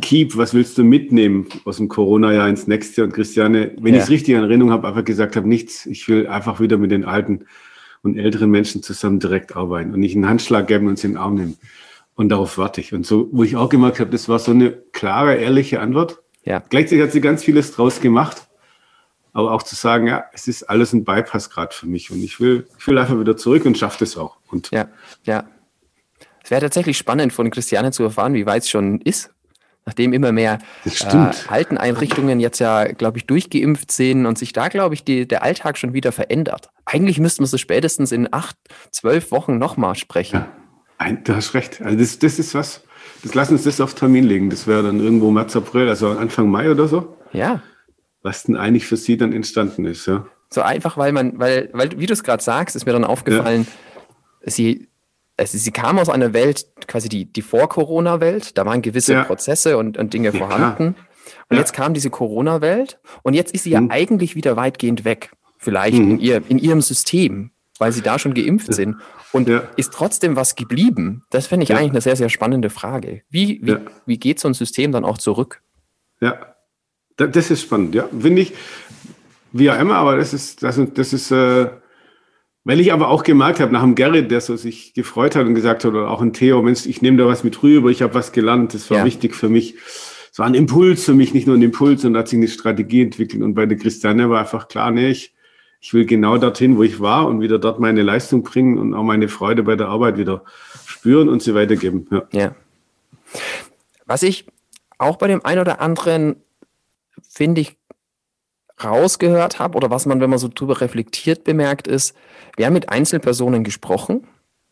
keep, 0.02 0.38
was 0.38 0.54
willst 0.54 0.78
du 0.78 0.84
mitnehmen 0.84 1.48
aus 1.66 1.78
dem 1.78 1.88
Corona-Jahr 1.88 2.48
ins 2.48 2.68
nächste 2.68 3.02
Jahr? 3.02 3.08
Und 3.08 3.14
Christiane, 3.14 3.72
wenn 3.80 3.94
ja. 3.94 4.00
ich 4.00 4.04
es 4.06 4.10
richtig 4.10 4.36
in 4.36 4.42
Erinnerung 4.42 4.72
habe, 4.72 4.88
einfach 4.88 5.06
gesagt 5.06 5.36
habe, 5.36 5.48
nichts, 5.48 5.86
ich 5.86 6.08
will 6.08 6.28
einfach 6.28 6.60
wieder 6.60 6.78
mit 6.78 6.92
den 6.92 7.06
alten 7.06 7.46
und 8.02 8.18
älteren 8.18 8.52
Menschen 8.52 8.84
zusammen 8.84 9.20
direkt 9.20 9.56
arbeiten 9.56 9.94
und 9.94 10.00
nicht 10.00 10.16
einen 10.16 10.28
Handschlag 10.28 10.68
geben 10.68 10.88
und 10.88 11.00
sie 11.00 11.08
in 11.08 11.14
den 11.14 11.18
Arm 11.18 11.36
nehmen. 11.36 11.58
Und 12.16 12.30
darauf 12.30 12.58
warte 12.58 12.80
ich. 12.80 12.94
Und 12.94 13.06
so, 13.06 13.28
wo 13.32 13.44
ich 13.44 13.56
auch 13.56 13.70
gemerkt 13.70 14.00
habe, 14.00 14.12
das 14.12 14.30
war 14.30 14.40
so 14.40 14.52
eine 14.52 14.72
klare, 14.72 15.36
ehrliche 15.36 15.82
Antwort. 15.82 16.20
Ja. 16.44 16.64
Gleichzeitig 16.70 17.04
hat 17.04 17.12
sie 17.12 17.22
ganz 17.22 17.44
vieles 17.44 17.72
draus 17.72 18.00
gemacht. 18.00 18.48
Aber 19.34 19.52
auch 19.52 19.64
zu 19.64 19.76
sagen, 19.76 20.08
ja, 20.08 20.24
es 20.32 20.48
ist 20.48 20.64
alles 20.64 20.94
ein 20.94 21.04
Bypass 21.04 21.50
gerade 21.50 21.76
für 21.76 21.88
mich 21.88 22.10
und 22.10 22.24
ich 22.24 22.40
will, 22.40 22.68
ich 22.80 22.88
will 22.88 22.98
einfach 22.98 23.20
wieder 23.20 23.36
zurück 23.36 23.66
und 23.66 23.78
schaffe 23.78 23.98
das 24.00 24.16
auch. 24.16 24.38
Und 24.50 24.72
ja, 24.72 24.88
ja. 25.26 25.44
Es 26.42 26.52
wäre 26.52 26.62
tatsächlich 26.62 26.98
spannend 26.98 27.34
von 27.34 27.50
Christiane 27.50 27.92
zu 27.92 28.04
erfahren, 28.04 28.34
wie 28.34 28.46
weit 28.46 28.64
es 28.64 28.70
schon 28.70 29.02
ist 29.02 29.35
nachdem 29.86 30.14
immer 30.14 30.32
mehr 30.32 30.60
äh, 30.84 31.32
Alteneinrichtungen 31.48 32.40
jetzt 32.40 32.60
ja, 32.60 32.86
glaube 32.86 33.20
ich, 33.20 33.26
durchgeimpft 33.26 33.92
sind 33.92 34.26
und 34.26 34.38
sich 34.38 34.52
da, 34.52 34.68
glaube 34.68 34.96
ich, 34.96 35.04
die, 35.04 35.28
der 35.28 35.44
Alltag 35.44 35.78
schon 35.78 35.94
wieder 35.94 36.12
verändert. 36.12 36.70
Eigentlich 36.86 37.20
müssten 37.20 37.44
wir 37.44 37.48
so 37.48 37.58
spätestens 37.58 38.12
in 38.12 38.28
acht, 38.32 38.58
zwölf 38.92 39.32
Wochen 39.32 39.58
nochmal 39.58 39.96
sprechen. 39.96 40.38
Ja, 40.38 40.48
ein, 40.98 41.24
du 41.24 41.36
hast 41.36 41.54
recht. 41.54 41.82
Also 41.82 41.98
das, 41.98 42.20
das 42.20 42.40
ist 42.40 42.56
was, 42.56 42.84
das 43.24 43.36
lass 43.36 43.52
uns 43.52 43.64
das 43.64 43.80
auf 43.80 43.94
Termin 43.94 44.24
legen. 44.24 44.50
Das 44.50 44.66
wäre 44.66 44.84
dann 44.84 45.00
irgendwo 45.00 45.30
März, 45.30 45.56
April, 45.56 45.88
also 45.88 46.10
Anfang 46.10 46.50
Mai 46.50 46.72
oder 46.72 46.88
so. 46.88 47.18
Ja. 47.32 47.62
Was 48.24 48.44
denn 48.44 48.58
eigentlich 48.58 48.88
für 48.88 48.98
Sie 48.98 49.18
dann 49.18 49.34
entstanden 49.34 49.86
ist, 49.86 50.08
ja. 50.08 50.26
So 50.50 50.62
einfach, 50.62 50.98
weil 50.98 51.12
man, 51.12 51.38
weil, 51.38 51.70
weil 51.74 52.00
wie 52.00 52.06
du 52.06 52.14
es 52.14 52.24
gerade 52.24 52.42
sagst, 52.42 52.76
ist 52.76 52.86
mir 52.86 52.94
dann 52.94 53.04
aufgefallen, 53.04 53.68
ja. 54.46 54.52
sie 54.52 54.88
also 55.38 55.58
sie 55.58 55.72
kam 55.72 56.00
aus 56.00 56.10
einer 56.10 56.34
Welt, 56.34 56.68
quasi 56.88 57.10
die, 57.10 57.26
die 57.26 57.42
Vor-Corona-Welt, 57.42 58.58
da 58.58 58.66
waren 58.66 58.82
gewisse 58.82 59.14
ja. 59.14 59.24
Prozesse 59.24 59.78
und, 59.78 59.98
und 59.98 60.14
Dinge 60.14 60.32
ja, 60.32 60.38
vorhanden. 60.38 60.96
Und 61.50 61.56
ja. 61.56 61.60
jetzt 61.60 61.74
kam 61.74 61.94
diese 61.94 62.10
Corona-Welt 62.10 63.00
und 63.24 63.34
jetzt 63.34 63.54
ist 63.54 63.64
sie 63.64 63.72
ja 63.72 63.82
mhm. 63.82 63.92
eigentlich 63.92 64.36
wieder 64.36 64.56
weitgehend 64.56 65.06
weg. 65.06 65.32
Vielleicht 65.58 65.98
mhm. 65.98 66.12
in, 66.12 66.20
ihr, 66.20 66.42
in 66.48 66.58
ihrem 66.58 66.82
System, 66.82 67.52
weil 67.80 67.92
sie 67.92 68.02
da 68.02 68.20
schon 68.20 68.34
geimpft 68.34 68.74
sind. 68.74 68.98
Und 69.32 69.50
ist 69.76 69.92
trotzdem 69.92 70.38
was 70.38 70.56
geblieben? 70.56 71.24
Das 71.30 71.48
fände 71.48 71.66
ich 71.66 71.76
eigentlich 71.76 71.92
eine 71.92 72.02
sehr, 72.02 72.16
sehr 72.16 72.30
spannende 72.30 72.70
Frage. 72.70 73.24
Wie, 73.30 73.60
wie, 73.62 73.78
wie 74.06 74.18
geht 74.18 74.40
so 74.40 74.48
ein 74.48 74.54
System 74.54 74.94
dann 74.94 75.04
auch 75.04 75.18
zurück? 75.18 75.62
Ja, 76.22 76.56
das 77.18 77.52
ist 77.52 77.64
spannend, 77.64 77.96
ja. 77.96 78.08
Finde 78.18 78.42
ich, 78.42 78.54
wie 79.52 79.70
auch 79.70 79.80
immer, 79.80 79.96
aber 79.96 80.16
das 80.16 80.34
ist, 80.34 80.64
das, 80.64 80.80
das 80.94 81.12
ist, 81.12 81.32
äh, 81.32 81.68
weil 82.66 82.80
ich 82.80 82.92
aber 82.92 83.10
auch 83.10 83.24
gemerkt 83.24 83.60
habe, 83.60 83.72
nach 83.72 83.84
dem 83.84 83.94
Gerrit, 83.94 84.32
der 84.32 84.42
so 84.42 84.56
sich 84.58 84.94
gefreut 84.96 85.36
hat 85.36 85.46
und 85.46 85.54
gesagt 85.54 85.86
hat, 85.86 85.92
oder 85.92 86.10
auch 86.10 86.22
ein 86.22 86.34
Theo, 86.34 86.62
Mensch, 86.64 86.88
ich 86.88 87.02
nehme 87.02 87.18
da 87.18 87.28
was 87.28 87.44
mit 87.44 87.62
rüber, 87.62 87.90
ich 87.90 88.02
habe 88.02 88.16
was 88.16 88.32
gelernt, 88.32 88.74
das 88.74 88.90
war 88.90 88.98
ja. 88.98 89.06
wichtig 89.06 89.36
für 89.36 89.50
mich. 89.50 89.76
Es 90.32 90.40
war 90.40 90.48
ein 90.48 90.56
Impuls 90.56 91.06
für 91.06 91.14
mich, 91.14 91.34
nicht 91.34 91.46
nur 91.48 91.56
ein 91.56 91.62
Impuls, 91.62 92.02
sondern 92.02 92.22
hat 92.22 92.28
sich 92.28 92.38
eine 92.38 92.48
Strategie 92.48 93.04
entwickelt. 93.04 93.44
Und 93.44 93.54
bei 93.54 93.68
der 93.68 93.78
Christiane 93.78 94.30
war 94.32 94.42
einfach 94.42 94.68
klar, 94.68 94.90
nee, 94.90 95.12
ich, 95.12 95.34
ich 95.80 95.94
will 95.94 96.06
genau 96.06 96.40
dorthin, 96.40 96.76
wo 96.76 96.84
ich 96.84 97.00
war 97.00 97.28
und 97.28 97.40
wieder 97.40 97.60
dort 97.60 97.80
meine 97.80 98.02
Leistung 98.02 98.42
bringen 98.42 98.80
und 98.80 98.96
auch 98.96 99.04
meine 99.04 99.30
Freude 99.30 99.62
bei 99.62 99.76
der 99.76 99.88
Arbeit 99.88 100.18
wieder 100.18 100.44
spüren 100.86 101.30
und 101.30 101.44
sie 101.44 101.54
weitergeben. 101.54 102.08
Ja. 102.12 102.24
ja. 102.34 102.56
Was 104.08 104.24
ich 104.24 104.48
auch 104.98 105.18
bei 105.18 105.28
dem 105.28 105.46
einen 105.46 105.62
oder 105.62 105.82
anderen, 105.82 106.38
finde 107.30 107.62
ich, 107.62 107.78
rausgehört 108.84 109.60
habe 109.60 109.78
oder 109.78 109.90
was 109.90 110.06
man, 110.06 110.20
wenn 110.20 110.30
man 110.30 110.40
so 110.40 110.50
drüber 110.54 110.82
reflektiert, 110.82 111.44
bemerkt, 111.44 111.88
ist, 111.88 112.16
wir 112.58 112.66
haben 112.66 112.74
mit 112.74 112.90
Einzelpersonen 112.90 113.64
gesprochen 113.64 114.28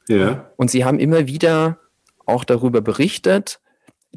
ja. 0.07 0.50
und 0.57 0.69
sie 0.69 0.86
haben 0.86 1.00
immer 1.00 1.27
wieder 1.27 1.77
auch 2.25 2.43
darüber 2.43 2.81
berichtet, 2.81 3.60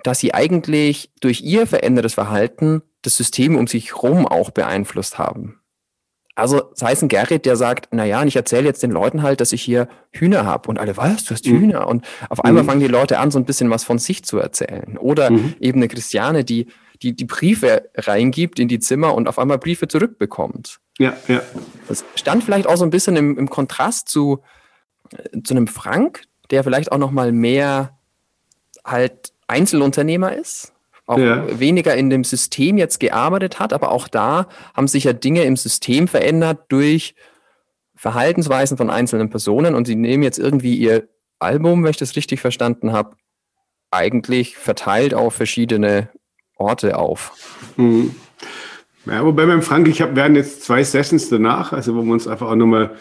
dass 0.03 0.21
sie 0.21 0.35
eigentlich 0.35 1.11
durch 1.21 1.43
ihr 1.43 1.67
verändertes 1.67 2.15
Verhalten 2.15 2.83
das 3.03 3.17
System 3.17 3.57
um 3.57 3.67
sich 3.67 3.95
herum 3.95 4.27
auch 4.27 4.51
beeinflusst 4.51 5.19
haben. 5.19 5.61
Also 6.35 6.71
sei 6.75 6.93
es 6.93 7.01
ein 7.01 7.09
Gerrit, 7.09 7.47
der 7.47 7.57
sagt, 7.57 7.89
na 7.93 8.05
ja, 8.05 8.23
ich 8.25 8.37
erzähle 8.37 8.67
jetzt 8.67 8.83
den 8.83 8.91
Leuten 8.91 9.23
halt, 9.23 9.41
dass 9.41 9.55
ich 9.55 9.63
hier 9.63 9.89
Hühner 10.13 10.45
habe 10.45 10.69
und 10.69 10.79
alle, 10.79 10.99
was, 10.99 11.25
du 11.25 11.31
hast 11.31 11.47
mhm. 11.47 11.61
Hühner? 11.61 11.89
Und 11.89 12.05
auf 12.29 12.45
einmal 12.45 12.63
mhm. 12.63 12.67
fangen 12.67 12.81
die 12.81 12.89
Leute 12.89 13.19
an, 13.19 13.31
so 13.31 13.39
ein 13.39 13.47
bisschen 13.47 13.71
was 13.71 13.85
von 13.85 13.99
sich 13.99 14.23
zu 14.23 14.39
erzählen. 14.39 14.99
Oder 14.99 15.31
mhm. 15.31 15.55
eben 15.61 15.79
eine 15.79 15.89
Christiane, 15.89 16.45
die 16.45 16.67
die, 17.03 17.15
die 17.15 17.25
Briefe 17.25 17.91
reingibt 17.95 18.59
in 18.59 18.69
die 18.69 18.79
Zimmer 18.79 19.15
und 19.15 19.29
auf 19.29 19.39
einmal 19.39 19.59
Briefe 19.59 19.89
zurückbekommt. 19.89 20.79
Ja, 20.99 21.17
ja. 21.29 21.43
Das 21.89 22.05
stand 22.15 22.45
vielleicht 22.45 22.67
auch 22.67 22.77
so 22.77 22.85
ein 22.85 22.91
bisschen 22.91 23.17
im, 23.17 23.39
im 23.39 23.51
Kontrast 23.51 24.09
zu, 24.09 24.43
äh, 25.13 25.43
zu 25.43 25.55
einem 25.55 25.67
Frank, 25.67 26.23
der 26.51 26.65
vielleicht 26.65 26.93
auch 26.93 26.99
noch 26.99 27.11
mal 27.11 27.33
mehr 27.33 27.99
halt 28.85 29.33
Einzelunternehmer 29.47 30.35
ist, 30.35 30.73
auch 31.07 31.19
ja. 31.19 31.59
weniger 31.61 31.95
in 31.95 32.11
dem 32.11 32.25
System 32.25 32.79
jetzt 32.79 32.99
gearbeitet 32.99 33.61
hat, 33.61 33.73
aber 33.73 33.91
auch 33.93 34.09
da 34.09 34.49
haben 34.75 34.89
sich 34.89 35.05
ja 35.05 35.13
Dinge 35.13 35.45
im 35.45 35.57
System 35.57 36.09
verändert 36.09 36.65
durch 36.69 37.15
Verhaltensweisen 37.95 38.77
von 38.77 38.91
einzelnen 38.91 39.31
Personen 39.31 39.75
und 39.75 39.87
sie 39.87 39.97
nehmen 39.97 40.23
jetzt 40.23 40.39
irgendwie 40.39 40.77
ihr 40.77 41.09
Album, 41.39 41.85
wenn 41.85 41.91
ich 41.91 41.97
das 41.97 42.17
richtig 42.17 42.41
verstanden 42.41 42.93
habe, 42.93 43.17
eigentlich 43.91 44.57
verteilt 44.57 45.15
auf 45.15 45.35
verschiedene 45.35 46.11
Orte 46.57 46.99
auf. 46.99 47.33
Mhm. 47.77 48.15
Ja, 49.07 49.25
wobei 49.25 49.47
beim 49.47 49.63
Frank, 49.63 49.87
ich 49.89 50.03
habe, 50.03 50.17
werden 50.17 50.35
jetzt 50.35 50.63
zwei 50.65 50.83
Sessions 50.83 51.29
danach, 51.29 51.73
also 51.73 51.95
wo 51.95 52.03
wir 52.03 52.13
uns 52.13 52.27
einfach 52.27 52.49
auch 52.49 52.57
nochmal 52.57 52.97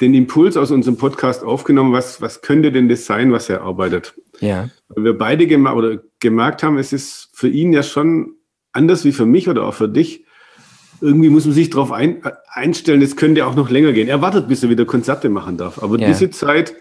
den 0.00 0.14
Impuls 0.14 0.56
aus 0.56 0.70
unserem 0.70 0.96
Podcast 0.96 1.44
aufgenommen, 1.44 1.92
was, 1.92 2.20
was 2.20 2.42
könnte 2.42 2.72
denn 2.72 2.88
das 2.88 3.06
sein, 3.06 3.32
was 3.32 3.48
er 3.48 3.62
arbeitet? 3.62 4.14
Ja. 4.40 4.70
Weil 4.88 5.04
wir 5.04 5.18
beide 5.18 5.46
gem 5.46 5.66
oder 5.66 5.98
gemerkt 6.18 6.62
haben, 6.62 6.78
es 6.78 6.92
ist 6.92 7.30
für 7.32 7.48
ihn 7.48 7.72
ja 7.72 7.82
schon 7.82 8.32
anders 8.72 9.04
wie 9.04 9.12
für 9.12 9.26
mich 9.26 9.48
oder 9.48 9.64
auch 9.64 9.74
für 9.74 9.88
dich. 9.88 10.24
Irgendwie 11.00 11.28
muss 11.28 11.44
man 11.44 11.54
sich 11.54 11.70
darauf 11.70 11.92
ein, 11.92 12.22
einstellen, 12.48 13.02
es 13.02 13.16
könnte 13.16 13.46
auch 13.46 13.54
noch 13.54 13.70
länger 13.70 13.92
gehen. 13.92 14.08
Er 14.08 14.22
wartet, 14.22 14.48
bis 14.48 14.62
er 14.62 14.70
wieder 14.70 14.86
Konzerte 14.86 15.28
machen 15.28 15.58
darf. 15.58 15.82
Aber 15.82 15.98
ja. 15.98 16.08
diese 16.08 16.30
Zeit 16.30 16.74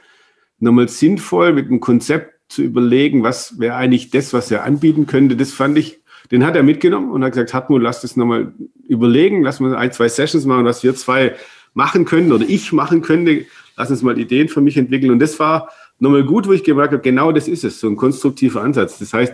nochmal 0.59 0.87
sinnvoll 0.87 1.53
mit 1.53 1.67
einem 1.67 1.81
Konzept 1.81 2.33
zu 2.47 2.61
überlegen, 2.61 3.23
was 3.23 3.59
wäre 3.59 3.75
eigentlich 3.75 4.09
das, 4.09 4.31
was 4.31 4.51
er 4.51 4.63
anbieten 4.63 5.05
könnte, 5.05 5.35
das 5.35 5.51
fand 5.51 5.77
ich 5.77 5.99
den 6.31 6.45
hat 6.45 6.55
er 6.55 6.63
mitgenommen 6.63 7.11
und 7.11 7.23
hat 7.23 7.33
gesagt, 7.33 7.53
Hartmut, 7.53 7.81
lass 7.81 8.01
das 8.01 8.15
nochmal 8.15 8.53
überlegen, 8.87 9.43
lass 9.43 9.59
mal 9.59 9.75
ein, 9.75 9.91
zwei 9.91 10.09
Sessions 10.09 10.45
machen, 10.45 10.65
was 10.65 10.83
wir 10.83 10.95
zwei 10.95 11.35
machen 11.73 12.05
können 12.05 12.31
oder 12.31 12.45
ich 12.47 12.71
machen 12.71 13.01
könnte. 13.01 13.45
Lass 13.77 13.91
uns 13.91 14.01
mal 14.01 14.17
Ideen 14.17 14.47
für 14.47 14.61
mich 14.61 14.77
entwickeln. 14.77 15.11
Und 15.11 15.19
das 15.19 15.39
war 15.39 15.69
nochmal 15.99 16.23
gut, 16.23 16.47
wo 16.47 16.53
ich 16.53 16.63
gemerkt 16.63 16.93
habe, 16.93 17.03
genau 17.03 17.31
das 17.31 17.47
ist 17.47 17.63
es, 17.63 17.79
so 17.79 17.87
ein 17.87 17.97
konstruktiver 17.97 18.61
Ansatz. 18.61 18.99
Das 18.99 19.13
heißt, 19.13 19.33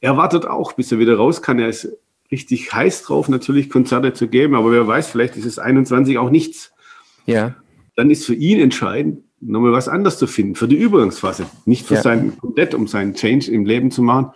er 0.00 0.16
wartet 0.16 0.46
auch, 0.46 0.72
bis 0.72 0.92
er 0.92 0.98
wieder 0.98 1.16
raus 1.16 1.42
kann. 1.42 1.58
Er 1.58 1.68
ist 1.68 1.88
richtig 2.30 2.72
heiß 2.72 3.02
drauf, 3.02 3.28
natürlich 3.28 3.70
Konzerte 3.70 4.12
zu 4.12 4.28
geben, 4.28 4.54
aber 4.54 4.70
wer 4.70 4.86
weiß, 4.86 5.08
vielleicht 5.08 5.36
ist 5.36 5.46
es 5.46 5.58
21 5.58 6.18
auch 6.18 6.30
nichts. 6.30 6.72
Ja. 7.26 7.56
Dann 7.96 8.10
ist 8.10 8.24
für 8.24 8.34
ihn 8.34 8.60
entscheidend, 8.60 9.24
nochmal 9.40 9.72
was 9.72 9.88
anderes 9.88 10.18
zu 10.18 10.26
finden 10.26 10.54
für 10.54 10.68
die 10.68 10.76
Übergangsphase. 10.76 11.46
Nicht 11.64 11.86
für 11.86 11.94
ja. 11.94 12.02
seinen 12.02 12.38
komplett, 12.38 12.74
um 12.74 12.86
seinen 12.86 13.14
Change 13.14 13.50
im 13.50 13.64
Leben 13.64 13.90
zu 13.90 14.02
machen, 14.02 14.30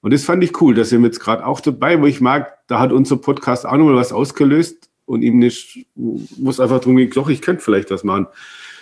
Und 0.00 0.12
das 0.12 0.24
fand 0.24 0.44
ich 0.44 0.60
cool, 0.60 0.74
dass 0.74 0.92
ihr 0.92 1.00
jetzt 1.00 1.20
gerade 1.20 1.44
auch 1.44 1.60
dabei, 1.60 2.00
wo 2.00 2.06
ich 2.06 2.20
mag, 2.20 2.58
da 2.68 2.78
hat 2.78 2.92
unser 2.92 3.16
Podcast 3.16 3.66
auch 3.66 3.76
nochmal 3.76 3.96
was 3.96 4.12
ausgelöst 4.12 4.90
und 5.06 5.22
ihm 5.22 5.38
nicht, 5.38 5.86
es 6.48 6.60
einfach 6.60 6.78
darum 6.80 6.96
ging, 6.96 7.10
doch, 7.10 7.28
ich 7.28 7.42
könnte 7.42 7.62
vielleicht 7.62 7.90
was 7.90 8.04
machen. 8.04 8.26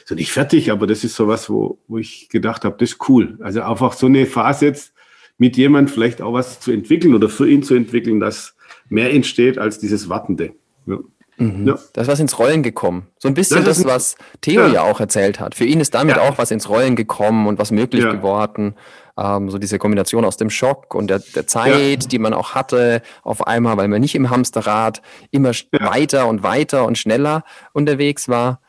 So 0.05 0.15
nicht 0.15 0.31
fertig, 0.31 0.71
aber 0.71 0.87
das 0.87 1.05
ist 1.05 1.17
so 1.17 1.27
was, 1.27 1.49
wo, 1.49 1.79
wo 1.89 1.99
ich 1.99 2.29
gedacht 2.29 2.65
habe, 2.65 2.77
das 2.79 2.91
ist 2.91 3.09
cool. 3.09 3.39
Also 3.41 3.63
einfach 3.63 3.93
so 3.93 4.07
eine 4.07 4.27
Phase 4.27 4.67
jetzt 4.67 4.93
mit 5.39 5.57
jemand 5.57 5.91
vielleicht 5.91 6.23
auch 6.23 6.33
was 6.33 6.61
zu 6.61 6.71
entwickeln 6.71 7.15
oder 7.15 7.29
für 7.29 7.49
ihn 7.49 7.63
zu 7.63 7.75
entwickeln, 7.75 8.21
dass 8.21 8.55
mehr 8.89 9.13
entsteht 9.13 9.59
als 9.59 9.79
dieses 9.79 10.09
Wartende. 10.09 10.53
Ja. 10.87 10.99
Mhm. 11.39 11.67
Ja. 11.67 11.79
Da 11.93 12.03
ist 12.03 12.09
was 12.09 12.21
ins 12.21 12.39
Rollen 12.39 12.63
gekommen. 12.63 13.09
So 13.19 13.29
ein 13.29 13.35
bisschen 13.35 13.65
das, 13.65 13.79
das 13.79 13.87
was 13.87 14.17
Theo 14.41 14.63
ja. 14.63 14.69
ja. 14.69 14.83
auch 14.83 15.01
erzählt 15.01 15.39
hat. 15.41 15.55
Für 15.55 15.65
ihn 15.65 15.81
ist 15.81 15.95
damit 15.95 16.19
auch 16.19 16.39
was 16.39 16.51
ins 16.51 16.69
Rollen 16.69 16.97
gekommen 16.97 17.47
und 17.47 17.59
was 17.59 17.71
möglich 17.71 18.05
geworden. 18.05 18.75
Ähm, 19.19 19.51
so 19.51 19.59
diese 19.59 19.79
Kombination 19.79 20.25
aus 20.25 20.37
dem 20.37 20.51
Schock 20.51 20.95
und 20.95 21.09
der, 21.09 21.21
der 21.35 21.47
Zeit, 21.47 22.13
die 22.13 22.19
man 22.19 22.35
auch 22.35 22.55
hatte, 22.55 23.03
auf 23.23 23.47
einmal, 23.47 23.77
weil 23.77 23.89
man 23.89 24.01
nicht 24.01 24.15
im 24.15 24.29
Hamsterrad 24.29 25.01
immer 25.31 25.53
weiter 25.73 26.29
und 26.29 26.43
weiter 26.43 26.85
und 26.85 26.99
schneller 26.99 27.45
unterwegs 27.73 28.29
war. 28.29 28.61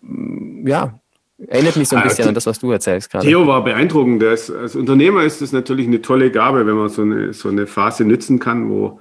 Mm, 0.00 0.66
ja, 0.66 1.00
Erinnert 1.48 1.76
mich 1.76 1.88
so 1.88 1.96
ein 1.96 2.02
ah, 2.02 2.06
bisschen 2.06 2.28
an 2.28 2.34
das, 2.34 2.46
was 2.46 2.60
du 2.60 2.70
erzählst 2.70 3.10
gerade. 3.10 3.26
Theo 3.26 3.46
war 3.46 3.64
beeindruckend. 3.64 4.22
Ist, 4.22 4.50
als 4.50 4.76
Unternehmer 4.76 5.24
ist 5.24 5.42
es 5.42 5.52
natürlich 5.52 5.86
eine 5.86 6.00
tolle 6.00 6.30
Gabe, 6.30 6.64
wenn 6.66 6.76
man 6.76 6.88
so 6.88 7.02
eine, 7.02 7.32
so 7.32 7.48
eine 7.48 7.66
Phase 7.66 8.04
nützen 8.04 8.38
kann, 8.38 8.70
wo, 8.70 9.00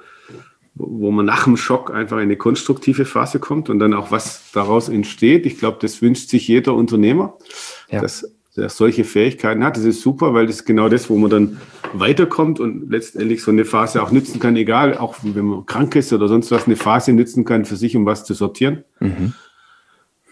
wo 0.74 1.12
man 1.12 1.28
nach 1.28 1.44
dem 1.44 1.58
Schock 1.58 1.94
einfach 1.94 2.18
in 2.18 2.24
eine 2.24 2.36
konstruktive 2.38 3.06
Phase 3.06 3.40
kommt 3.40 3.70
und 3.70 3.78
dann 3.78 3.94
auch 3.94 4.12
was 4.12 4.52
daraus 4.52 4.90
entsteht. 4.90 5.46
Ich 5.46 5.60
glaube, 5.60 5.78
das 5.80 6.02
wünscht 6.02 6.30
sich 6.30 6.48
jeder 6.48 6.74
Unternehmer, 6.74 7.38
ja. 7.90 8.02
dass 8.02 8.34
er 8.58 8.70
solche 8.70 9.04
Fähigkeiten 9.04 9.64
hat. 9.64 9.78
Das 9.78 9.84
ist 9.84 10.02
super, 10.02 10.34
weil 10.34 10.46
das 10.46 10.58
ist 10.58 10.66
genau 10.66 10.90
das, 10.90 11.10
wo 11.10 11.18
man 11.18 11.30
dann 11.30 11.58
weiterkommt 11.94 12.60
und 12.60 12.90
letztendlich 12.90 13.42
so 13.44 13.52
eine 13.52 13.66
Phase 13.66 14.02
auch 14.02 14.12
nützen 14.12 14.40
kann, 14.40 14.56
egal, 14.56 14.98
auch 14.98 15.16
wenn 15.24 15.46
man 15.46 15.66
krank 15.66 15.96
ist 15.96 16.14
oder 16.14 16.28
sonst 16.28 16.52
was, 16.52 16.66
eine 16.66 16.76
Phase 16.76 17.14
nützen 17.14 17.46
kann 17.46 17.66
für 17.66 17.76
sich, 17.76 17.96
um 17.96 18.06
was 18.06 18.26
zu 18.26 18.34
sortieren. 18.34 18.84
Mhm. 19.00 19.34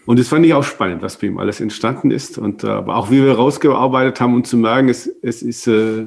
Und 0.04 0.18
das 0.18 0.28
fand 0.28 0.44
ich 0.44 0.54
auch 0.54 0.64
spannend, 0.64 1.02
was 1.02 1.18
bei 1.18 1.28
ihm 1.28 1.38
alles 1.38 1.60
entstanden 1.60 2.10
ist. 2.10 2.38
Und 2.38 2.64
äh, 2.64 2.68
aber 2.68 2.96
auch 2.96 3.10
wie 3.10 3.22
wir 3.22 3.34
rausgearbeitet 3.34 4.20
haben, 4.20 4.34
um 4.34 4.44
zu 4.44 4.56
merken, 4.56 4.88
es, 4.88 5.08
es 5.22 5.42
ist 5.42 5.66
äh, 5.68 6.06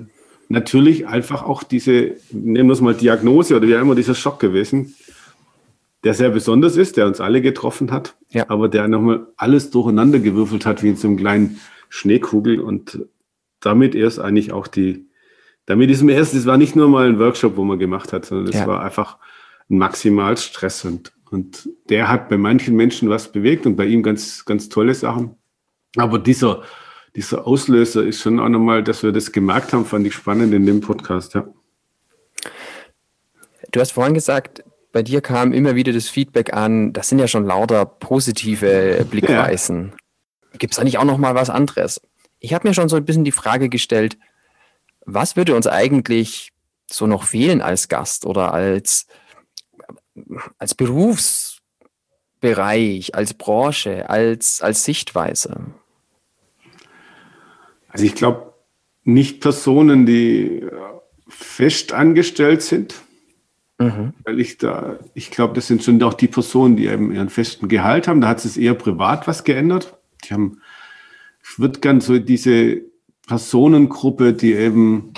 natürlich 0.49 1.07
einfach 1.07 1.43
auch 1.43 1.63
diese, 1.63 2.15
nehmen 2.31 2.69
wir 2.69 2.73
es 2.73 2.81
mal 2.81 2.93
Diagnose 2.93 3.55
oder 3.55 3.67
wie 3.67 3.75
auch 3.75 3.81
immer, 3.81 3.95
dieser 3.95 4.15
Schock 4.15 4.39
gewesen, 4.39 4.95
der 6.03 6.13
sehr 6.13 6.29
besonders 6.29 6.77
ist, 6.77 6.97
der 6.97 7.07
uns 7.07 7.19
alle 7.19 7.41
getroffen 7.41 7.91
hat, 7.91 8.15
ja. 8.29 8.45
aber 8.47 8.69
der 8.69 8.87
nochmal 8.87 9.27
alles 9.37 9.71
durcheinander 9.71 10.19
gewürfelt 10.19 10.65
hat, 10.65 10.83
wie 10.83 10.89
in 10.89 10.97
so 10.97 11.07
einem 11.07 11.17
kleinen 11.17 11.59
Schneekugel. 11.95 12.59
Und 12.59 12.99
damit 13.59 13.95
erst 13.95 14.19
eigentlich 14.19 14.51
auch 14.51 14.67
die, 14.67 15.07
damit 15.65 15.89
ist 15.89 16.01
im 16.01 16.09
ersten, 16.09 16.37
es 16.37 16.45
war 16.45 16.57
nicht 16.57 16.75
nur 16.75 16.87
mal 16.89 17.07
ein 17.07 17.19
Workshop, 17.19 17.57
wo 17.57 17.63
man 17.63 17.79
gemacht 17.79 18.13
hat, 18.13 18.25
sondern 18.25 18.49
es 18.49 18.59
ja. 18.59 18.67
war 18.67 18.83
einfach 18.83 19.17
ein 19.69 19.77
Maximalstress 19.77 20.85
und 20.85 21.15
und 21.31 21.69
der 21.89 22.07
hat 22.07 22.29
bei 22.29 22.37
manchen 22.37 22.75
Menschen 22.75 23.09
was 23.09 23.31
bewegt 23.31 23.65
und 23.65 23.75
bei 23.75 23.85
ihm 23.85 24.03
ganz, 24.03 24.45
ganz 24.45 24.69
tolle 24.69 24.93
Sachen. 24.93 25.35
Aber 25.97 26.19
dieser, 26.19 26.63
dieser 27.15 27.47
Auslöser 27.47 28.03
ist 28.03 28.21
schon 28.21 28.39
auch 28.39 28.49
nochmal, 28.49 28.83
dass 28.83 29.03
wir 29.03 29.11
das 29.11 29.31
gemerkt 29.31 29.73
haben, 29.73 29.85
fand 29.85 30.05
ich 30.05 30.13
spannend 30.13 30.53
in 30.53 30.65
dem 30.65 30.81
Podcast, 30.81 31.33
ja. 31.33 31.47
Du 33.71 33.79
hast 33.79 33.91
vorhin 33.91 34.13
gesagt, 34.13 34.63
bei 34.91 35.03
dir 35.03 35.19
kam 35.21 35.51
immer 35.51 35.75
wieder 35.75 35.91
das 35.91 36.07
Feedback 36.07 36.53
an, 36.53 36.93
das 36.93 37.09
sind 37.09 37.19
ja 37.19 37.27
schon 37.27 37.45
lauter 37.45 37.85
positive 37.85 39.05
Blickweisen. 39.09 39.91
Ja. 39.91 39.97
Gibt 40.57 40.73
es 40.73 40.79
eigentlich 40.79 40.97
auch 40.97 41.05
noch 41.05 41.17
mal 41.17 41.35
was 41.35 41.49
anderes? 41.49 42.01
Ich 42.39 42.53
habe 42.53 42.67
mir 42.67 42.73
schon 42.73 42.89
so 42.89 42.95
ein 42.95 43.05
bisschen 43.05 43.23
die 43.23 43.31
Frage 43.31 43.69
gestellt, 43.69 44.17
was 45.05 45.35
würde 45.35 45.55
uns 45.55 45.67
eigentlich 45.67 46.51
so 46.89 47.07
noch 47.07 47.23
fehlen 47.23 47.61
als 47.61 47.87
Gast 47.87 48.25
oder 48.25 48.53
als 48.53 49.07
als 50.57 50.75
Berufsbereich, 50.75 53.15
als 53.15 53.33
Branche, 53.33 54.09
als, 54.09 54.61
als 54.61 54.83
Sichtweise? 54.83 55.65
Also 57.89 58.05
ich 58.05 58.15
glaube, 58.15 58.53
nicht 59.03 59.41
Personen, 59.41 60.05
die 60.05 60.65
fest 61.27 61.93
angestellt 61.93 62.61
sind, 62.61 62.95
mhm. 63.77 64.13
weil 64.23 64.39
ich 64.39 64.57
da, 64.57 64.99
ich 65.13 65.31
glaube, 65.31 65.53
das 65.53 65.67
sind 65.67 65.83
schon 65.83 66.01
auch 66.03 66.13
die 66.13 66.27
Personen, 66.27 66.75
die 66.75 66.87
eben 66.87 67.13
ihren 67.13 67.29
festen 67.29 67.67
Gehalt 67.67 68.07
haben. 68.07 68.21
Da 68.21 68.29
hat 68.29 68.43
es 68.43 68.57
eher 68.57 68.73
privat 68.73 69.27
was 69.27 69.43
geändert. 69.43 69.97
Die 70.29 70.33
haben, 70.33 70.61
ich 71.43 71.59
würde 71.59 71.79
gern 71.79 72.01
so 72.01 72.17
diese 72.19 72.81
Personengruppe, 73.27 74.33
die 74.33 74.53
eben 74.53 75.13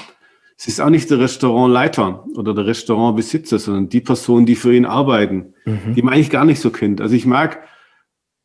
es 0.59 0.67
ist 0.67 0.81
auch 0.81 0.89
nicht 0.89 1.09
der 1.11 1.19
Restaurantleiter 1.19 2.25
oder 2.35 2.55
der 2.55 2.65
Restaurantbesitzer, 2.65 3.59
sondern 3.59 3.89
die 3.89 4.01
Personen, 4.01 4.47
die 4.47 4.55
für 4.55 4.73
ihn 4.73 4.85
arbeiten, 4.85 5.53
mhm. 5.65 5.93
die 5.93 6.01
man 6.01 6.15
eigentlich 6.15 6.31
gar 6.31 6.45
nicht 6.45 6.59
so 6.59 6.71
kennt. 6.71 6.99
Also 6.99 7.13
ich 7.13 7.27
mag, 7.27 7.59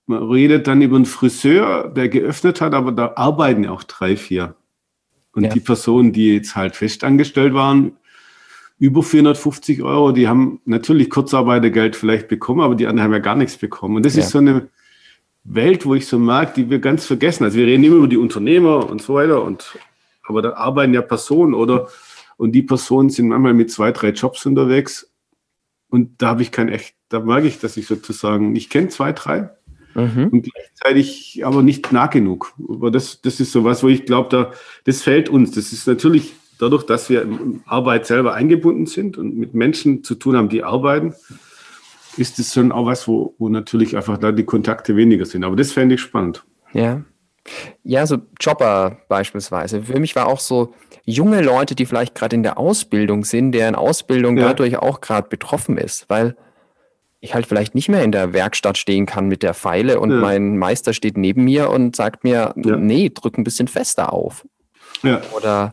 man 0.05 0.23
redet 0.31 0.67
dann 0.67 0.83
über 0.83 0.97
einen 0.97 1.07
Friseur, 1.07 1.89
der 1.89 2.11
geöffnet 2.11 2.61
hat, 2.61 2.75
aber 2.75 2.93
da 2.93 3.15
arbeiten 3.17 3.65
ja 3.65 3.71
auch 3.71 3.83
drei, 3.83 4.17
vier. 4.17 4.57
Und 5.33 5.45
ja. 5.45 5.51
die 5.51 5.61
Personen, 5.61 6.13
die 6.13 6.35
jetzt 6.35 6.55
halt 6.55 6.77
festangestellt 6.77 7.55
waren, 7.55 7.93
über 8.79 9.03
450 9.03 9.83
Euro, 9.83 10.13
die 10.13 10.29
haben 10.29 10.61
natürlich 10.67 11.09
Kurzarbeitergeld 11.09 11.97
vielleicht 11.97 12.29
bekommen, 12.29 12.61
aber 12.61 12.75
die 12.75 12.87
anderen 12.87 13.05
haben 13.05 13.13
ja 13.15 13.21
gar 13.21 13.37
nichts 13.37 13.57
bekommen. 13.57 13.97
Und 13.97 14.05
das 14.05 14.17
ja. 14.17 14.23
ist 14.23 14.31
so 14.31 14.39
eine 14.39 14.69
Welt, 15.45 15.85
wo 15.85 15.95
ich 15.95 16.07
so 16.07 16.19
mag, 16.19 16.55
die 16.55 16.71
wir 16.71 16.79
ganz 16.79 17.07
vergessen. 17.07 17.45
Also 17.45 17.59
wir 17.59 17.67
reden 17.67 17.85
immer 17.85 17.97
über 17.97 18.09
die 18.09 18.17
Unternehmer 18.17 18.89
und 18.89 19.03
so 19.03 19.15
weiter 19.15 19.43
und 19.43 19.79
aber 20.25 20.41
da 20.41 20.53
arbeiten 20.53 20.95
ja 20.95 21.03
Personen 21.03 21.53
oder 21.53 21.89
und 22.37 22.53
die 22.53 22.63
Personen 22.63 23.11
sind 23.11 23.29
manchmal 23.29 23.55
mit 23.55 23.71
zwei, 23.71 23.93
drei 23.93 24.09
Jobs 24.09 24.47
unterwegs. 24.47 25.13
Und 25.89 26.23
da 26.23 26.29
habe 26.29 26.43
ich 26.43 26.51
kein 26.51 26.69
echt, 26.69 26.97
da 27.09 27.21
merke 27.21 27.47
ich, 27.47 27.61
dass 27.61 27.77
ich 27.77 27.87
sozusagen, 27.87 28.57
ich 28.57 28.71
kenne 28.71 28.89
zwei, 28.89 29.13
drei 29.13 29.51
mhm. 29.95 30.29
und 30.29 30.43
gleichzeitig 30.43 31.45
aber 31.45 31.63
nicht 31.63 31.93
nah 31.93 32.07
genug. 32.07 32.55
Aber 32.69 32.91
das, 32.91 33.21
das 33.21 33.41
ist 33.41 33.53
so 33.53 33.63
was, 33.65 33.83
wo 33.83 33.89
ich 33.89 34.07
glaube, 34.07 34.29
da, 34.31 34.53
das 34.85 35.03
fällt 35.03 35.29
uns. 35.29 35.53
Das 35.53 35.73
ist 35.73 35.87
natürlich 35.87 36.33
dadurch, 36.59 36.85
dass 36.85 37.11
wir 37.11 37.23
in 37.23 37.63
Arbeit 37.67 38.07
selber 38.07 38.35
eingebunden 38.35 38.87
sind 38.87 39.19
und 39.19 39.37
mit 39.37 39.55
Menschen 39.55 40.03
zu 40.03 40.15
tun 40.15 40.37
haben, 40.37 40.49
die 40.49 40.65
arbeiten, 40.65 41.15
ist 42.17 42.39
es 42.39 42.53
schon 42.55 42.73
auch 42.73 42.87
was, 42.87 43.09
wo, 43.09 43.35
wo 43.39 43.49
natürlich 43.49 43.97
einfach 43.97 44.19
da 44.19 44.33
die 44.33 44.45
Kontakte 44.45 44.97
weniger 44.97 45.25
sind. 45.25 45.45
Aber 45.45 45.57
das 45.57 45.73
fände 45.73 45.95
ich 45.95 46.01
spannend. 46.01 46.45
Ja. 46.73 47.03
Ja, 47.83 48.07
so 48.07 48.19
Jobber 48.41 48.99
beispielsweise. 49.09 49.83
Für 49.83 49.99
mich 49.99 50.15
war 50.15 50.27
auch 50.27 50.39
so 50.39 50.75
junge 51.05 51.43
Leute, 51.43 51.75
die 51.75 51.87
vielleicht 51.87 52.15
gerade 52.15 52.37
in 52.37 52.43
der 52.43 52.59
Ausbildung 52.59 53.25
sind, 53.25 53.53
deren 53.53 53.75
Ausbildung 53.75 54.37
ja. 54.37 54.49
dadurch 54.49 54.77
auch 54.77 55.01
gerade 55.01 55.29
betroffen 55.29 55.77
ist, 55.77 56.09
weil 56.09 56.37
ich 57.21 57.35
halt 57.35 57.47
vielleicht 57.47 57.75
nicht 57.75 57.89
mehr 57.89 58.03
in 58.03 58.13
der 58.13 58.33
Werkstatt 58.33 58.79
stehen 58.79 59.07
kann 59.07 59.29
mit 59.29 59.43
der 59.43 59.55
Pfeile 59.55 60.01
und 60.01 60.11
ja. 60.11 60.17
mein 60.17 60.59
Meister 60.59 60.93
steht 60.93 61.17
neben 61.17 61.45
mir 61.45 61.71
und 61.71 61.97
sagt 61.97 62.25
mir, 62.25 62.53
ja. 62.57 62.77
nee, 62.77 63.11
drück 63.13 63.39
ein 63.39 63.45
bisschen 63.45 63.69
fester 63.69 64.13
auf. 64.13 64.47
Oder 65.37 65.73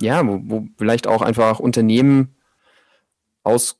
ja, 0.00 0.26
wo, 0.26 0.40
wo 0.44 0.66
vielleicht 0.76 1.06
auch 1.06 1.22
einfach 1.22 1.58
Unternehmen 1.58 2.36
aus 3.42 3.78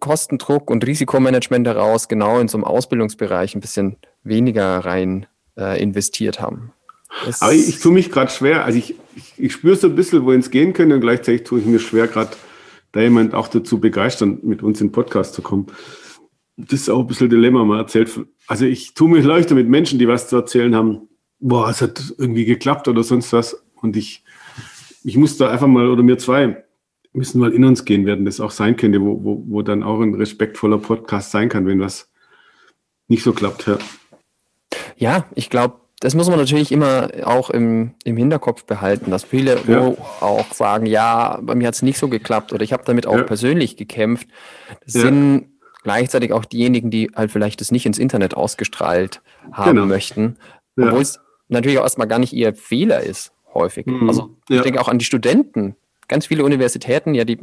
Kostendruck 0.00 0.70
und 0.70 0.86
Risikomanagement 0.86 1.66
heraus 1.66 2.08
genau 2.08 2.38
in 2.40 2.48
so 2.48 2.58
einem 2.58 2.64
Ausbildungsbereich 2.64 3.54
ein 3.54 3.60
bisschen 3.60 3.96
weniger 4.22 4.78
rein 4.78 5.26
äh, 5.56 5.80
investiert 5.82 6.40
haben. 6.40 6.72
Das 7.24 7.42
Aber 7.42 7.52
ich, 7.52 7.68
ich 7.68 7.80
tue 7.80 7.92
mich 7.92 8.10
gerade 8.10 8.30
schwer. 8.30 8.64
Also 8.64 8.78
ich, 8.78 8.94
ich, 9.16 9.34
ich 9.36 9.52
spüre 9.52 9.76
so 9.76 9.88
ein 9.88 9.96
bisschen, 9.96 10.24
wohin 10.24 10.40
es 10.40 10.50
gehen 10.50 10.72
könnte 10.72 10.94
und 10.94 11.00
gleichzeitig 11.00 11.44
tue 11.44 11.60
ich 11.60 11.66
mir 11.66 11.78
schwer, 11.78 12.06
gerade 12.06 12.30
da 12.92 13.00
jemand 13.00 13.34
auch 13.34 13.48
dazu 13.48 13.80
begeistern, 13.80 14.38
mit 14.42 14.62
uns 14.62 14.80
in 14.80 14.88
den 14.88 14.92
Podcast 14.92 15.34
zu 15.34 15.42
kommen. 15.42 15.66
Das 16.56 16.80
ist 16.80 16.90
auch 16.90 17.00
ein 17.00 17.06
bisschen 17.06 17.30
Dilemma, 17.30 17.64
man 17.64 17.78
erzählt. 17.78 18.20
Also 18.46 18.64
ich 18.64 18.94
tue 18.94 19.08
mich 19.08 19.24
leichter 19.24 19.54
mit 19.54 19.68
Menschen, 19.68 19.98
die 19.98 20.08
was 20.08 20.28
zu 20.28 20.36
erzählen 20.36 20.74
haben. 20.74 21.08
Boah, 21.38 21.68
es 21.70 21.80
hat 21.80 22.14
irgendwie 22.18 22.44
geklappt 22.44 22.88
oder 22.88 23.04
sonst 23.04 23.32
was. 23.32 23.62
Und 23.76 23.96
ich, 23.96 24.24
ich 25.04 25.16
muss 25.16 25.36
da 25.36 25.50
einfach 25.50 25.68
mal, 25.68 25.88
oder 25.88 26.02
mir 26.02 26.18
zwei, 26.18 26.64
müssen 27.18 27.40
mal 27.40 27.52
in 27.52 27.64
uns 27.64 27.84
gehen 27.84 28.06
werden, 28.06 28.24
das 28.24 28.40
auch 28.40 28.50
sein 28.50 28.76
könnte, 28.76 29.02
wo, 29.02 29.22
wo, 29.22 29.44
wo 29.46 29.62
dann 29.62 29.82
auch 29.82 30.00
ein 30.00 30.14
respektvoller 30.14 30.78
Podcast 30.78 31.30
sein 31.30 31.48
kann, 31.48 31.66
wenn 31.66 31.80
was 31.80 32.10
nicht 33.08 33.22
so 33.22 33.32
klappt. 33.32 33.66
Ja. 33.66 33.78
Ja, 34.96 35.26
ich 35.34 35.50
glaube, 35.50 35.76
das 36.00 36.14
muss 36.14 36.28
man 36.28 36.38
natürlich 36.38 36.70
immer 36.70 37.10
auch 37.24 37.50
im, 37.50 37.94
im 38.04 38.16
Hinterkopf 38.16 38.64
behalten, 38.64 39.10
dass 39.10 39.24
viele 39.24 39.58
ja. 39.66 39.94
auch 40.20 40.52
sagen, 40.52 40.86
ja, 40.86 41.38
bei 41.42 41.54
mir 41.54 41.66
hat 41.66 41.74
es 41.74 41.82
nicht 41.82 41.98
so 41.98 42.08
geklappt 42.08 42.52
oder 42.52 42.62
ich 42.62 42.72
habe 42.72 42.84
damit 42.84 43.06
auch 43.06 43.16
ja. 43.16 43.22
persönlich 43.24 43.76
gekämpft. 43.76 44.28
Das 44.84 44.94
ja. 44.94 45.00
sind 45.02 45.48
gleichzeitig 45.82 46.32
auch 46.32 46.44
diejenigen, 46.44 46.90
die 46.90 47.10
halt 47.14 47.30
vielleicht 47.30 47.60
das 47.60 47.72
nicht 47.72 47.86
ins 47.86 47.98
Internet 47.98 48.34
ausgestrahlt 48.34 49.22
haben 49.52 49.76
genau. 49.76 49.86
möchten, 49.86 50.36
obwohl 50.76 51.00
es 51.00 51.18
natürlich 51.48 51.78
auch 51.78 51.84
erstmal 51.84 52.08
gar 52.08 52.18
nicht 52.18 52.32
ihr 52.32 52.54
Fehler 52.54 53.00
ist, 53.00 53.32
häufig. 53.54 53.86
Mhm. 53.86 54.08
Also 54.08 54.36
ich 54.48 54.60
denke 54.60 54.80
auch 54.80 54.88
an 54.88 54.98
die 54.98 55.04
Studenten. 55.04 55.74
Ganz 56.08 56.26
viele 56.26 56.44
Universitäten, 56.44 57.14
ja, 57.14 57.24
die, 57.24 57.38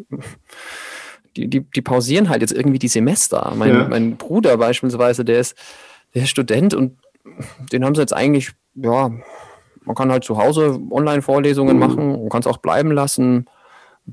die, 1.38 1.48
die, 1.48 1.62
die 1.62 1.82
pausieren 1.82 2.30
halt 2.30 2.42
jetzt 2.42 2.54
irgendwie 2.54 2.80
die 2.80 2.88
Semester. 2.88 3.54
Mein, 3.56 3.90
mein 3.90 4.18
Bruder 4.18 4.58
beispielsweise, 4.58 5.24
der 5.24 5.40
ist, 5.40 5.56
der 6.14 6.24
ist 6.24 6.30
Student 6.30 6.74
und 6.74 6.98
den 7.72 7.86
haben 7.86 7.96
sie 7.96 8.02
jetzt 8.02 8.14
eigentlich, 8.14 8.52
ja, 8.76 9.12
man 9.84 9.96
kann 9.96 10.12
halt 10.12 10.24
zu 10.24 10.38
Hause 10.38 10.80
Online-Vorlesungen 10.90 11.76
mhm. 11.76 11.80
machen, 11.80 12.08
man 12.12 12.30
kann 12.30 12.42
es 12.42 12.48
auch 12.48 12.58
bleiben 12.58 12.92
lassen. 12.92 13.46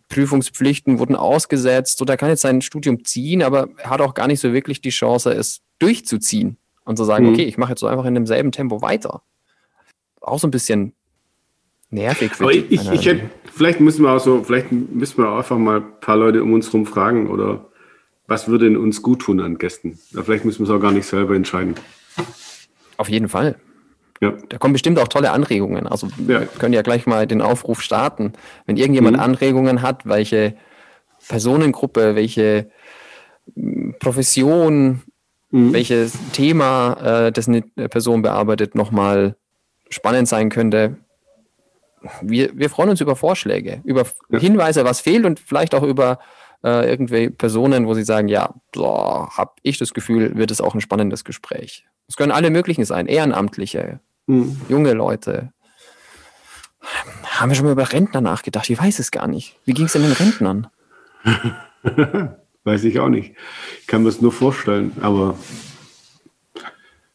Prüfungspflichten 0.09 0.99
wurden 0.99 1.17
ausgesetzt 1.17 2.01
oder 2.01 2.17
kann 2.17 2.31
jetzt 2.31 2.41
sein 2.41 2.62
Studium 2.62 3.05
ziehen, 3.05 3.43
aber 3.43 3.69
er 3.77 3.91
hat 3.91 4.01
auch 4.01 4.15
gar 4.15 4.27
nicht 4.27 4.41
so 4.41 4.53
wirklich 4.53 4.81
die 4.81 4.91
Chance, 4.91 5.33
es 5.33 5.61
durchzuziehen 5.79 6.57
und 6.85 6.97
zu 6.97 7.05
sagen, 7.05 7.27
mhm. 7.27 7.33
okay, 7.35 7.45
ich 7.45 7.59
mache 7.59 7.73
jetzt 7.73 7.81
so 7.81 7.87
einfach 7.87 8.07
in 8.07 8.15
demselben 8.15 8.53
Tempo 8.53 8.81
weiter. 8.81 9.23
Auch 10.21 10.38
so 10.38 10.47
ein 10.47 10.51
bisschen 10.51 10.95
nervig. 11.93 12.33
Aber 12.39 12.53
ich, 12.53 12.71
ich, 12.71 12.91
ich 12.91 13.07
hätte, 13.07 13.31
vielleicht 13.53 13.81
müssen 13.81 14.05
wir 14.05 14.11
auch 14.11 14.21
so, 14.21 14.43
vielleicht 14.43 14.73
müssen 14.73 15.19
wir 15.23 15.31
einfach 15.31 15.59
mal 15.59 15.79
ein 15.79 16.01
paar 16.01 16.17
Leute 16.17 16.43
um 16.43 16.53
uns 16.53 16.67
herum 16.67 16.87
fragen 16.87 17.29
oder 17.29 17.67
was 18.27 18.49
würde 18.49 18.67
denn 18.67 18.77
uns 18.77 19.03
gut 19.03 19.21
tun 19.21 19.41
an 19.41 19.59
Gästen? 19.59 19.99
Ja, 20.11 20.23
vielleicht 20.23 20.45
müssen 20.45 20.61
wir 20.61 20.71
es 20.71 20.77
auch 20.77 20.81
gar 20.81 20.93
nicht 20.93 21.07
selber 21.07 21.35
entscheiden. 21.35 21.75
Auf 22.97 23.09
jeden 23.09 23.29
Fall. 23.29 23.57
Ja. 24.21 24.35
Da 24.49 24.59
kommen 24.59 24.73
bestimmt 24.73 24.99
auch 25.01 25.09
tolle 25.09 25.33
Anregungen. 25.33 25.87
Also 25.87 26.07
ja. 26.29 26.41
wir 26.41 26.47
können 26.47 26.73
ja 26.73 26.83
gleich 26.83 27.07
mal 27.07 27.27
den 27.27 27.43
Aufruf 27.43 27.83
starten. 27.83 28.33
Wenn 28.67 28.77
irgendjemand 28.77 29.17
mhm. 29.17 29.23
Anregungen 29.23 29.83
hat, 29.83 30.07
welche 30.07 30.55
Personengruppe, 31.29 32.15
welche 32.15 32.71
hm, 33.55 33.97
Profession, 33.99 35.03
mhm. 35.51 35.73
welches 35.73 36.13
Thema, 36.33 37.27
äh, 37.27 37.33
das 37.33 37.49
eine 37.49 37.63
Person 37.63 38.23
bearbeitet, 38.23 38.77
nochmal 38.77 39.37
spannend 39.91 40.29
sein 40.29 40.49
könnte. 40.49 40.97
Wir, 42.21 42.57
wir 42.57 42.71
freuen 42.71 42.91
uns 42.91 43.01
über 43.01 43.17
Vorschläge, 43.17 43.81
über 43.85 44.05
ja. 44.31 44.38
Hinweise, 44.38 44.85
was 44.85 45.01
fehlt 45.01 45.25
und 45.25 45.41
vielleicht 45.41 45.75
auch 45.75 45.83
über 45.83 46.19
äh, 46.65 46.88
irgendwelche 46.88 47.31
Personen, 47.31 47.87
wo 47.87 47.95
sie 47.95 48.05
sagen, 48.05 48.29
ja, 48.29 48.55
habe 48.77 49.53
ich 49.62 49.79
das 49.79 49.95
Gefühl, 49.95 50.37
wird 50.37 50.51
es 50.51 50.61
auch 50.61 50.75
ein 50.75 50.81
spannendes 50.81 51.25
Gespräch. 51.25 51.85
Es 52.09 52.17
können 52.17 52.33
alle 52.33 52.51
möglichen 52.51 52.85
sein, 52.85 53.07
Ehrenamtliche, 53.07 54.01
hm. 54.27 54.61
junge 54.69 54.93
Leute. 54.93 55.53
Haben 57.25 57.51
wir 57.51 57.55
schon 57.55 57.67
mal 57.67 57.73
über 57.73 57.93
Rentner 57.93 58.21
nachgedacht? 58.21 58.69
Ich 58.69 58.79
weiß 58.79 58.99
es 58.99 59.11
gar 59.11 59.29
nicht. 59.29 59.57
Wie 59.65 59.73
ging 59.73 59.87
es 59.87 59.93
denn 59.93 60.03
den 60.03 60.12
Rentnern? 60.12 60.67
weiß 62.65 62.85
ich 62.85 62.99
auch 62.99 63.09
nicht. 63.09 63.35
Ich 63.81 63.87
kann 63.87 64.03
mir 64.03 64.09
es 64.09 64.21
nur 64.21 64.33
vorstellen, 64.33 64.93
aber 65.01 65.38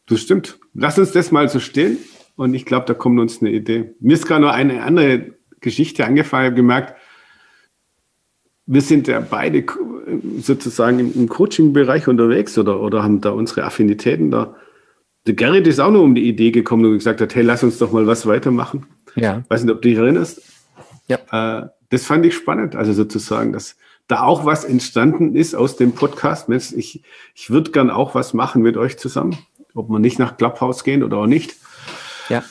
das 0.06 0.20
stimmt. 0.20 0.58
Lass 0.74 0.98
uns 0.98 1.12
das 1.12 1.30
mal 1.30 1.48
so 1.48 1.60
stehen 1.60 1.98
und 2.38 2.54
ich 2.54 2.64
glaube, 2.64 2.86
da 2.86 2.94
kommt 2.94 3.20
uns 3.20 3.40
eine 3.40 3.50
Idee. 3.50 3.94
Mir 4.00 4.14
ist 4.14 4.26
gerade 4.26 4.42
noch 4.42 4.52
eine 4.52 4.82
andere 4.82 5.34
Geschichte 5.60 6.06
angefallen. 6.06 6.44
Ich 6.44 6.50
habe 6.50 6.56
gemerkt, 6.56 6.94
wir 8.66 8.80
sind 8.80 9.08
ja 9.08 9.20
beide 9.20 9.64
sozusagen 10.40 10.98
im 10.98 11.28
Coaching-Bereich 11.28 12.08
unterwegs 12.08 12.56
oder, 12.56 12.80
oder 12.80 13.02
haben 13.02 13.20
da 13.20 13.30
unsere 13.30 13.64
Affinitäten 13.64 14.30
da 14.30 14.56
der 15.28 15.34
Gerrit 15.34 15.66
ist 15.66 15.78
auch 15.78 15.90
nur 15.90 16.02
um 16.02 16.14
die 16.14 16.26
Idee 16.26 16.50
gekommen 16.50 16.86
und 16.86 16.94
gesagt 16.94 17.20
hat, 17.20 17.34
hey, 17.34 17.42
lass 17.42 17.62
uns 17.62 17.76
doch 17.76 17.92
mal 17.92 18.06
was 18.06 18.26
weitermachen. 18.26 18.86
Ja. 19.14 19.44
Weiß 19.48 19.62
nicht, 19.62 19.74
ob 19.74 19.82
du 19.82 19.88
dich 19.88 19.98
erinnerst. 19.98 20.40
Ja. 21.06 21.18
Äh, 21.30 21.68
das 21.90 22.06
fand 22.06 22.24
ich 22.24 22.34
spannend, 22.34 22.74
also 22.74 22.94
sozusagen, 22.94 23.52
dass 23.52 23.76
da 24.06 24.22
auch 24.22 24.46
was 24.46 24.64
entstanden 24.64 25.36
ist 25.36 25.54
aus 25.54 25.76
dem 25.76 25.92
Podcast. 25.92 26.48
Mensch, 26.48 26.72
ich, 26.72 27.02
ich 27.34 27.50
würde 27.50 27.72
gern 27.72 27.90
auch 27.90 28.14
was 28.14 28.32
machen 28.32 28.62
mit 28.62 28.78
euch 28.78 28.98
zusammen, 28.98 29.36
ob 29.74 29.90
wir 29.90 29.98
nicht 29.98 30.18
nach 30.18 30.38
Clubhouse 30.38 30.82
gehen 30.82 31.02
oder 31.02 31.18
auch 31.18 31.26
nicht. 31.26 31.56
Ja. 32.28 32.44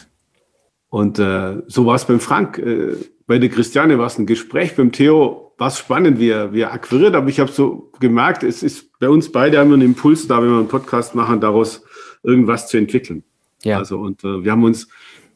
Und 0.90 1.20
äh, 1.20 1.62
so 1.68 1.86
war 1.86 1.96
es 1.96 2.06
beim 2.06 2.20
Frank. 2.20 2.58
Äh, 2.58 2.96
bei 3.28 3.40
der 3.40 3.50
Christiane 3.50 4.00
war 4.00 4.08
es 4.08 4.18
ein 4.18 4.26
Gespräch, 4.26 4.76
beim 4.76 4.92
Theo 4.92 5.54
war 5.58 5.68
es 5.68 5.78
spannend, 5.78 6.20
wie 6.20 6.30
er, 6.30 6.54
wie 6.54 6.62
er 6.62 6.72
akquiriert, 6.72 7.16
aber 7.16 7.30
ich 7.30 7.40
habe 7.40 7.52
so 7.52 7.92
gemerkt, 8.00 8.44
es 8.44 8.64
ist 8.64 8.98
bei 9.00 9.10
uns 9.10 9.32
beide 9.32 9.58
haben 9.60 9.70
wir 9.70 9.74
einen 9.74 9.88
Impuls 9.88 10.28
da, 10.28 10.42
wenn 10.42 10.50
wir 10.50 10.60
einen 10.60 10.68
Podcast 10.68 11.16
machen, 11.16 11.42
daraus 11.42 11.84
irgendwas 12.24 12.68
zu 12.68 12.78
entwickeln. 12.78 13.24
Ja. 13.64 13.80
Also, 13.80 13.98
und 13.98 14.24
äh, 14.24 14.44
wir 14.44 14.52
haben 14.52 14.64
uns, 14.64 14.88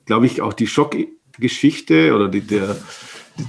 glaube 0.05 0.27
ich, 0.27 0.41
auch 0.41 0.53
die 0.53 0.67
Schockgeschichte 0.67 2.13
oder 2.15 2.27
die, 2.27 2.41
der, 2.41 2.77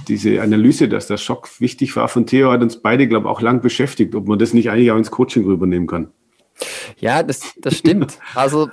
diese 0.07 0.41
Analyse, 0.41 0.89
dass 0.89 1.07
der 1.07 1.17
Schock 1.17 1.49
wichtig 1.59 1.95
war 1.95 2.07
von 2.07 2.25
Theo, 2.25 2.51
hat 2.51 2.61
uns 2.61 2.81
beide, 2.81 3.07
glaube 3.07 3.27
ich, 3.27 3.31
auch 3.31 3.41
lang 3.41 3.61
beschäftigt, 3.61 4.15
ob 4.15 4.27
man 4.27 4.39
das 4.39 4.53
nicht 4.53 4.69
eigentlich 4.69 4.91
auch 4.91 4.97
ins 4.97 5.11
Coaching 5.11 5.45
rübernehmen 5.45 5.87
kann. 5.87 6.11
Ja, 6.99 7.23
das, 7.23 7.53
das 7.57 7.77
stimmt. 7.77 8.17
also, 8.35 8.69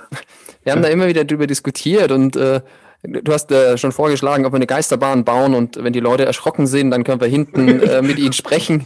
wir 0.63 0.71
haben 0.71 0.81
da 0.81 0.89
immer 0.89 1.07
wieder 1.07 1.25
drüber 1.25 1.47
diskutiert 1.47 2.11
und 2.11 2.35
äh, 2.35 2.61
Du 3.03 3.33
hast 3.33 3.51
äh, 3.51 3.79
schon 3.79 3.91
vorgeschlagen, 3.91 4.45
ob 4.45 4.53
wir 4.53 4.57
eine 4.57 4.67
Geisterbahn 4.67 5.25
bauen 5.25 5.55
und 5.55 5.83
wenn 5.83 5.91
die 5.91 5.99
Leute 5.99 6.23
erschrocken 6.25 6.67
sind, 6.67 6.91
dann 6.91 7.03
können 7.03 7.19
wir 7.19 7.27
hinten 7.27 7.79
äh, 7.79 8.01
mit 8.03 8.19
ihnen 8.19 8.33
sprechen. 8.33 8.85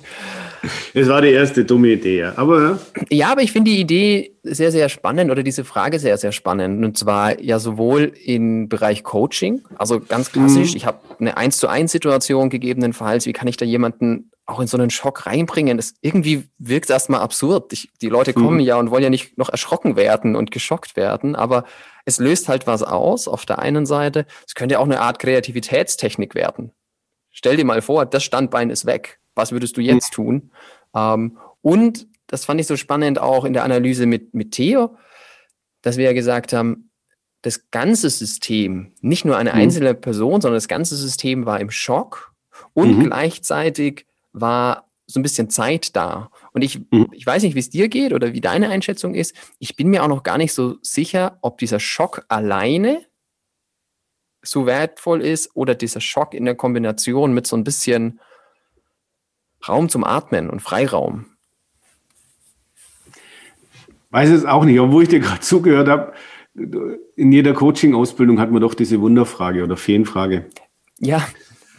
Es 0.93 1.09
war 1.09 1.21
die 1.21 1.29
erste 1.29 1.65
dumme 1.65 1.89
Idee, 1.89 2.19
ja. 2.19 2.33
Aber, 2.37 2.79
ja, 3.09 3.31
aber 3.31 3.41
ich 3.41 3.51
finde 3.51 3.71
die 3.71 3.79
Idee 3.79 4.31
sehr, 4.43 4.71
sehr 4.71 4.87
spannend 4.89 5.31
oder 5.31 5.43
diese 5.43 5.63
Frage 5.63 5.99
sehr, 5.99 6.17
sehr 6.17 6.31
spannend. 6.31 6.83
Und 6.83 6.97
zwar 6.97 7.41
ja 7.41 7.59
sowohl 7.59 8.13
im 8.23 8.69
Bereich 8.69 9.03
Coaching, 9.03 9.61
also 9.77 9.99
ganz 9.99 10.31
klassisch, 10.31 10.71
mhm. 10.71 10.77
ich 10.77 10.85
habe 10.85 10.99
eine 11.19 11.35
1 11.37 11.57
zu 11.57 11.67
1 11.67 11.91
Situation 11.91 12.49
gegebenenfalls, 12.49 13.25
wie 13.25 13.33
kann 13.33 13.47
ich 13.47 13.57
da 13.57 13.65
jemanden 13.65 14.31
auch 14.45 14.59
in 14.59 14.67
so 14.67 14.77
einen 14.77 14.89
Schock 14.89 15.25
reinbringen? 15.25 15.77
Das 15.77 15.93
irgendwie 16.01 16.47
wirkt 16.57 16.89
erstmal 16.89 17.21
absurd. 17.21 17.73
Ich, 17.73 17.89
die 18.01 18.09
Leute 18.09 18.33
kommen 18.33 18.55
mhm. 18.55 18.65
ja 18.65 18.77
und 18.77 18.91
wollen 18.91 19.03
ja 19.03 19.09
nicht 19.09 19.37
noch 19.37 19.49
erschrocken 19.49 19.95
werden 19.95 20.35
und 20.35 20.51
geschockt 20.51 20.95
werden, 20.95 21.35
aber 21.35 21.65
es 22.05 22.19
löst 22.19 22.49
halt 22.49 22.67
was 22.67 22.83
aus 22.83 23.27
auf 23.27 23.45
der 23.45 23.59
einen 23.59 23.85
Seite. 23.85 24.25
Es 24.47 24.55
könnte 24.55 24.79
auch 24.79 24.85
eine 24.85 25.01
Art 25.01 25.19
Kreativitätstechnik 25.19 26.35
werden. 26.35 26.71
Stell 27.31 27.57
dir 27.57 27.65
mal 27.65 27.81
vor, 27.81 28.05
das 28.05 28.23
Standbein 28.23 28.69
ist 28.69 28.85
weg 28.85 29.19
was 29.35 29.51
würdest 29.51 29.77
du 29.77 29.81
jetzt 29.81 30.11
mhm. 30.11 30.15
tun? 30.15 30.51
Ähm, 30.95 31.37
und 31.61 32.07
das 32.27 32.45
fand 32.45 32.59
ich 32.59 32.67
so 32.67 32.77
spannend 32.77 33.19
auch 33.19 33.45
in 33.45 33.53
der 33.53 33.63
Analyse 33.63 34.05
mit, 34.05 34.33
mit 34.33 34.51
Theo, 34.51 34.97
dass 35.81 35.97
wir 35.97 36.05
ja 36.05 36.13
gesagt 36.13 36.53
haben, 36.53 36.89
das 37.41 37.69
ganze 37.69 38.09
System, 38.09 38.93
nicht 39.01 39.25
nur 39.25 39.37
eine 39.37 39.51
mhm. 39.51 39.59
einzelne 39.59 39.93
Person, 39.93 40.41
sondern 40.41 40.57
das 40.57 40.67
ganze 40.67 40.95
System 40.95 41.45
war 41.45 41.59
im 41.59 41.69
Schock 41.69 42.33
und 42.73 42.97
mhm. 42.97 43.03
gleichzeitig 43.03 44.07
war 44.35 44.89
so 45.07 45.19
ein 45.19 45.23
bisschen 45.23 45.49
Zeit 45.49 45.95
da. 45.95 46.29
Und 46.51 46.63
ich, 46.63 46.79
mhm. 46.91 47.09
ich 47.11 47.25
weiß 47.25 47.43
nicht, 47.43 47.55
wie 47.55 47.59
es 47.59 47.69
dir 47.69 47.89
geht 47.89 48.13
oder 48.13 48.33
wie 48.33 48.41
deine 48.41 48.69
Einschätzung 48.69 49.13
ist. 49.13 49.35
Ich 49.59 49.75
bin 49.75 49.89
mir 49.89 50.03
auch 50.03 50.07
noch 50.07 50.23
gar 50.23 50.37
nicht 50.37 50.53
so 50.53 50.77
sicher, 50.81 51.37
ob 51.41 51.57
dieser 51.59 51.79
Schock 51.79 52.25
alleine 52.27 53.05
so 54.41 54.65
wertvoll 54.65 55.21
ist 55.21 55.55
oder 55.55 55.75
dieser 55.75 56.01
Schock 56.01 56.33
in 56.33 56.45
der 56.45 56.55
Kombination 56.55 57.33
mit 57.33 57.47
so 57.47 57.55
ein 57.55 57.63
bisschen 57.63 58.19
Raum 59.67 59.89
zum 59.89 60.03
Atmen 60.03 60.49
und 60.49 60.61
Freiraum? 60.61 61.25
Weiß 64.11 64.29
es 64.29 64.45
auch 64.45 64.65
nicht, 64.65 64.79
obwohl 64.79 65.03
ich 65.03 65.09
dir 65.09 65.19
gerade 65.19 65.41
zugehört 65.41 65.87
habe. 65.87 66.13
In 66.53 67.31
jeder 67.31 67.53
Coaching-Ausbildung 67.53 68.39
hat 68.39 68.51
man 68.51 68.61
doch 68.61 68.73
diese 68.73 69.01
Wunderfrage 69.01 69.63
oder 69.63 69.75
Feenfrage. 69.75 70.45
Ja, 70.99 71.27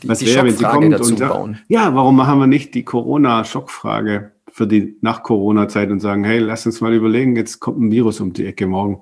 die, 0.03 0.09
Was 0.09 0.25
wäre, 0.25 0.47
wenn 0.47 0.57
sie 0.57 0.65
kommt 0.65 1.01
und 1.01 1.19
sagt, 1.19 1.65
ja, 1.69 1.95
warum 1.95 2.17
machen 2.17 2.39
wir 2.39 2.47
nicht 2.47 2.75
die 2.75 2.85
Corona-Schockfrage 2.85 4.33
für 4.51 4.67
die 4.67 4.97
Nach-Corona-Zeit 5.01 5.91
und 5.91 6.01
sagen, 6.01 6.25
hey, 6.25 6.39
lass 6.39 6.67
uns 6.67 6.81
mal 6.81 6.95
überlegen, 6.95 7.37
jetzt 7.37 7.61
kommt 7.61 7.81
ein 7.81 7.91
Virus 7.91 8.21
um 8.21 8.33
die 8.33 8.47
Ecke 8.47 8.67
morgen 8.67 9.01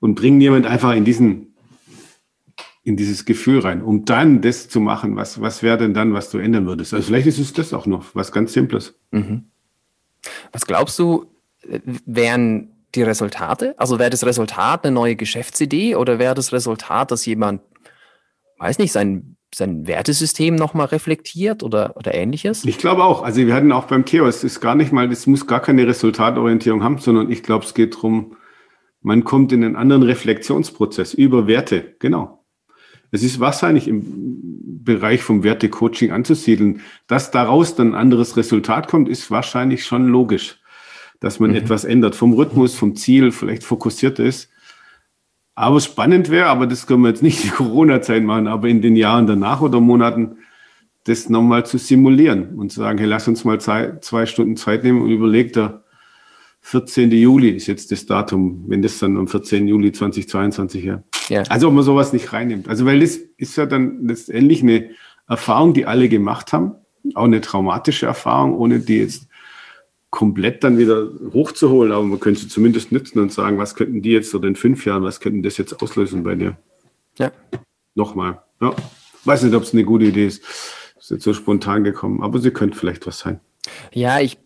und 0.00 0.14
bringen 0.14 0.40
jemand 0.40 0.66
einfach 0.66 0.94
in 0.94 1.04
diesen 1.04 1.48
in 2.88 2.96
dieses 2.96 3.26
Gefühl 3.26 3.60
rein, 3.60 3.82
um 3.82 4.06
dann 4.06 4.40
das 4.40 4.70
zu 4.70 4.80
machen, 4.80 5.14
was, 5.14 5.42
was 5.42 5.62
wäre 5.62 5.76
denn 5.76 5.92
dann, 5.92 6.14
was 6.14 6.30
du 6.30 6.38
ändern 6.38 6.64
würdest? 6.64 6.94
Also 6.94 7.08
vielleicht 7.08 7.26
ist 7.26 7.38
es 7.38 7.52
das 7.52 7.74
auch 7.74 7.84
noch, 7.84 8.14
was 8.14 8.32
ganz 8.32 8.54
Simples. 8.54 8.94
Mhm. 9.10 9.44
Was 10.52 10.64
glaubst 10.64 10.98
du, 10.98 11.26
wären 12.06 12.70
die 12.94 13.02
Resultate? 13.02 13.74
Also 13.76 13.98
wäre 13.98 14.08
das 14.08 14.24
Resultat 14.24 14.86
eine 14.86 14.94
neue 14.94 15.16
Geschäftsidee 15.16 15.96
oder 15.96 16.18
wäre 16.18 16.34
das 16.34 16.50
Resultat, 16.52 17.10
dass 17.10 17.26
jemand, 17.26 17.60
weiß 18.58 18.78
nicht, 18.78 18.92
sein, 18.92 19.36
sein 19.54 19.86
Wertesystem 19.86 20.54
nochmal 20.54 20.86
reflektiert 20.86 21.62
oder, 21.62 21.96
oder 21.96 22.14
ähnliches? 22.14 22.64
Ich 22.64 22.78
glaube 22.78 23.04
auch. 23.04 23.22
Also 23.22 23.46
wir 23.46 23.54
hatten 23.54 23.72
auch 23.72 23.84
beim 23.84 24.04
Theo, 24.04 24.26
es 24.26 24.44
ist 24.44 24.60
gar 24.60 24.74
nicht 24.74 24.92
mal, 24.92 25.10
es 25.10 25.26
muss 25.26 25.46
gar 25.46 25.60
keine 25.60 25.86
Resultatorientierung 25.86 26.82
haben, 26.82 26.98
sondern 26.98 27.30
ich 27.30 27.42
glaube, 27.42 27.64
es 27.64 27.74
geht 27.74 27.94
darum, 27.94 28.36
man 29.00 29.24
kommt 29.24 29.52
in 29.52 29.64
einen 29.64 29.76
anderen 29.76 30.02
Reflexionsprozess 30.02 31.14
über 31.14 31.46
Werte. 31.46 31.96
Genau. 31.98 32.44
Es 33.10 33.22
ist 33.22 33.40
wahrscheinlich 33.40 33.88
im 33.88 34.84
Bereich 34.84 35.22
vom 35.22 35.42
Wertecoaching 35.42 36.10
anzusiedeln. 36.12 36.82
Dass 37.06 37.30
daraus 37.30 37.74
dann 37.74 37.88
ein 37.88 37.94
anderes 37.94 38.36
Resultat 38.36 38.88
kommt, 38.88 39.08
ist 39.08 39.30
wahrscheinlich 39.30 39.84
schon 39.84 40.08
logisch. 40.08 40.60
Dass 41.20 41.40
man 41.40 41.50
mhm. 41.50 41.56
etwas 41.56 41.84
ändert 41.84 42.14
vom 42.14 42.34
Rhythmus, 42.34 42.74
vom 42.74 42.96
Ziel, 42.96 43.32
vielleicht 43.32 43.64
fokussiert 43.64 44.18
ist. 44.18 44.50
Aber 45.58 45.80
spannend 45.80 46.30
wäre, 46.30 46.46
aber 46.46 46.68
das 46.68 46.86
können 46.86 47.02
wir 47.02 47.08
jetzt 47.08 47.22
nicht 47.22 47.44
in 47.44 47.50
Corona-Zeit 47.56 48.22
machen, 48.22 48.46
aber 48.46 48.68
in 48.68 48.80
den 48.80 48.94
Jahren 48.94 49.26
danach 49.26 49.60
oder 49.60 49.80
Monaten 49.80 50.36
das 51.02 51.28
nochmal 51.28 51.66
zu 51.66 51.78
simulieren 51.78 52.54
und 52.54 52.70
zu 52.70 52.78
sagen, 52.78 52.98
hey, 52.98 53.08
lass 53.08 53.26
uns 53.26 53.44
mal 53.44 53.60
zwei, 53.60 53.98
zwei 54.00 54.26
Stunden 54.26 54.56
Zeit 54.56 54.84
nehmen 54.84 55.02
und 55.02 55.10
überleg 55.10 55.52
da, 55.52 55.82
14. 56.60 57.10
Juli 57.10 57.50
ist 57.50 57.66
jetzt 57.66 57.90
das 57.90 58.06
Datum, 58.06 58.66
wenn 58.68 58.82
das 58.82 58.98
dann 58.98 59.16
am 59.16 59.26
14. 59.26 59.66
Juli 59.66 59.90
2022 59.90 60.84
ja. 60.84 61.02
ja. 61.28 61.42
Also 61.48 61.68
ob 61.68 61.74
man 61.74 61.82
sowas 61.82 62.12
nicht 62.12 62.32
reinnimmt. 62.32 62.68
Also 62.68 62.84
weil 62.84 63.00
das 63.00 63.16
ist 63.16 63.56
ja 63.56 63.66
dann 63.66 64.06
letztendlich 64.06 64.62
eine 64.62 64.90
Erfahrung, 65.28 65.72
die 65.72 65.86
alle 65.86 66.08
gemacht 66.08 66.52
haben, 66.52 66.72
auch 67.14 67.24
eine 67.24 67.40
traumatische 67.40 68.06
Erfahrung, 68.06 68.56
ohne 68.56 68.78
die 68.78 68.98
jetzt 68.98 69.27
komplett 70.10 70.64
dann 70.64 70.78
wieder 70.78 71.08
hochzuholen, 71.32 71.92
aber 71.92 72.02
man 72.02 72.20
könnte 72.20 72.40
sie 72.40 72.48
zumindest 72.48 72.92
nützen 72.92 73.18
und 73.18 73.32
sagen, 73.32 73.58
was 73.58 73.74
könnten 73.74 74.00
die 74.00 74.12
jetzt 74.12 74.34
oder 74.34 74.48
in 74.48 74.56
fünf 74.56 74.86
Jahren, 74.86 75.02
was 75.02 75.20
könnten 75.20 75.42
das 75.42 75.58
jetzt 75.58 75.82
auslösen 75.82 76.22
bei 76.22 76.34
dir? 76.34 76.56
Ja. 77.18 77.30
Nochmal. 77.94 78.42
Ja. 78.60 78.74
Weiß 79.24 79.42
nicht, 79.42 79.54
ob 79.54 79.64
es 79.64 79.72
eine 79.72 79.84
gute 79.84 80.06
Idee 80.06 80.26
ist. 80.26 80.42
ist 80.98 81.10
jetzt 81.10 81.24
so 81.24 81.34
spontan 81.34 81.84
gekommen, 81.84 82.22
aber 82.22 82.38
sie 82.38 82.50
könnte 82.50 82.78
vielleicht 82.78 83.06
was 83.06 83.18
sein. 83.18 83.40
Ja, 83.92 84.20
ich, 84.20 84.38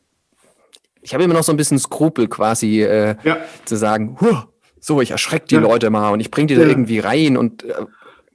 ich 1.00 1.14
habe 1.14 1.22
immer 1.22 1.34
noch 1.34 1.44
so 1.44 1.52
ein 1.52 1.56
bisschen 1.56 1.78
Skrupel 1.78 2.28
quasi 2.28 2.82
äh, 2.82 3.16
ja. 3.22 3.38
zu 3.64 3.76
sagen, 3.76 4.16
huh, 4.20 4.42
so, 4.80 5.00
ich 5.00 5.12
erschrecke 5.12 5.46
die 5.46 5.54
ja. 5.54 5.60
Leute 5.60 5.90
mal 5.90 6.10
und 6.10 6.20
ich 6.20 6.30
bringe 6.32 6.48
die 6.48 6.56
da 6.56 6.62
irgendwie 6.62 6.98
rein 6.98 7.36
und 7.36 7.62
äh, 7.62 7.86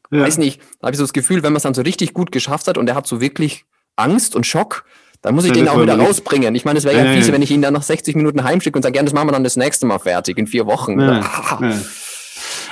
weiß 0.09 0.37
nicht, 0.37 0.61
da 0.79 0.87
habe 0.87 0.91
ich 0.91 0.97
so 0.97 1.03
das 1.03 1.13
Gefühl, 1.13 1.43
wenn 1.43 1.51
man 1.51 1.57
es 1.57 1.63
dann 1.63 1.73
so 1.73 1.81
richtig 1.81 2.13
gut 2.13 2.31
geschafft 2.31 2.67
hat 2.67 2.77
und 2.77 2.87
er 2.87 2.95
hat 2.95 3.05
so 3.05 3.19
wirklich 3.19 3.65
Angst 3.97 4.35
und 4.35 4.45
Schock, 4.45 4.85
dann 5.27 5.35
muss 5.35 5.43
ich 5.43 5.51
den 5.51 5.67
auch 5.67 5.81
wieder 5.81 5.99
rausbringen. 5.99 6.55
Ich 6.55 6.63
meine, 6.63 6.79
es 6.79 6.85
wäre 6.85 6.95
ja 6.95 7.13
fiese, 7.13 7.33
wenn 7.33 7.41
ich 7.41 7.51
ihn 7.51 7.61
dann 7.61 7.73
nach 7.73 7.83
60 7.83 8.15
Minuten 8.15 8.45
heimschicke 8.45 8.77
und 8.77 8.83
sage, 8.83 8.95
ja, 8.95 9.03
das 9.03 9.13
machen 9.13 9.27
wir 9.27 9.33
dann 9.33 9.43
das 9.43 9.57
nächste 9.57 9.85
Mal 9.85 9.99
fertig, 9.99 10.37
in 10.37 10.47
vier 10.47 10.65
Wochen. 10.65 10.97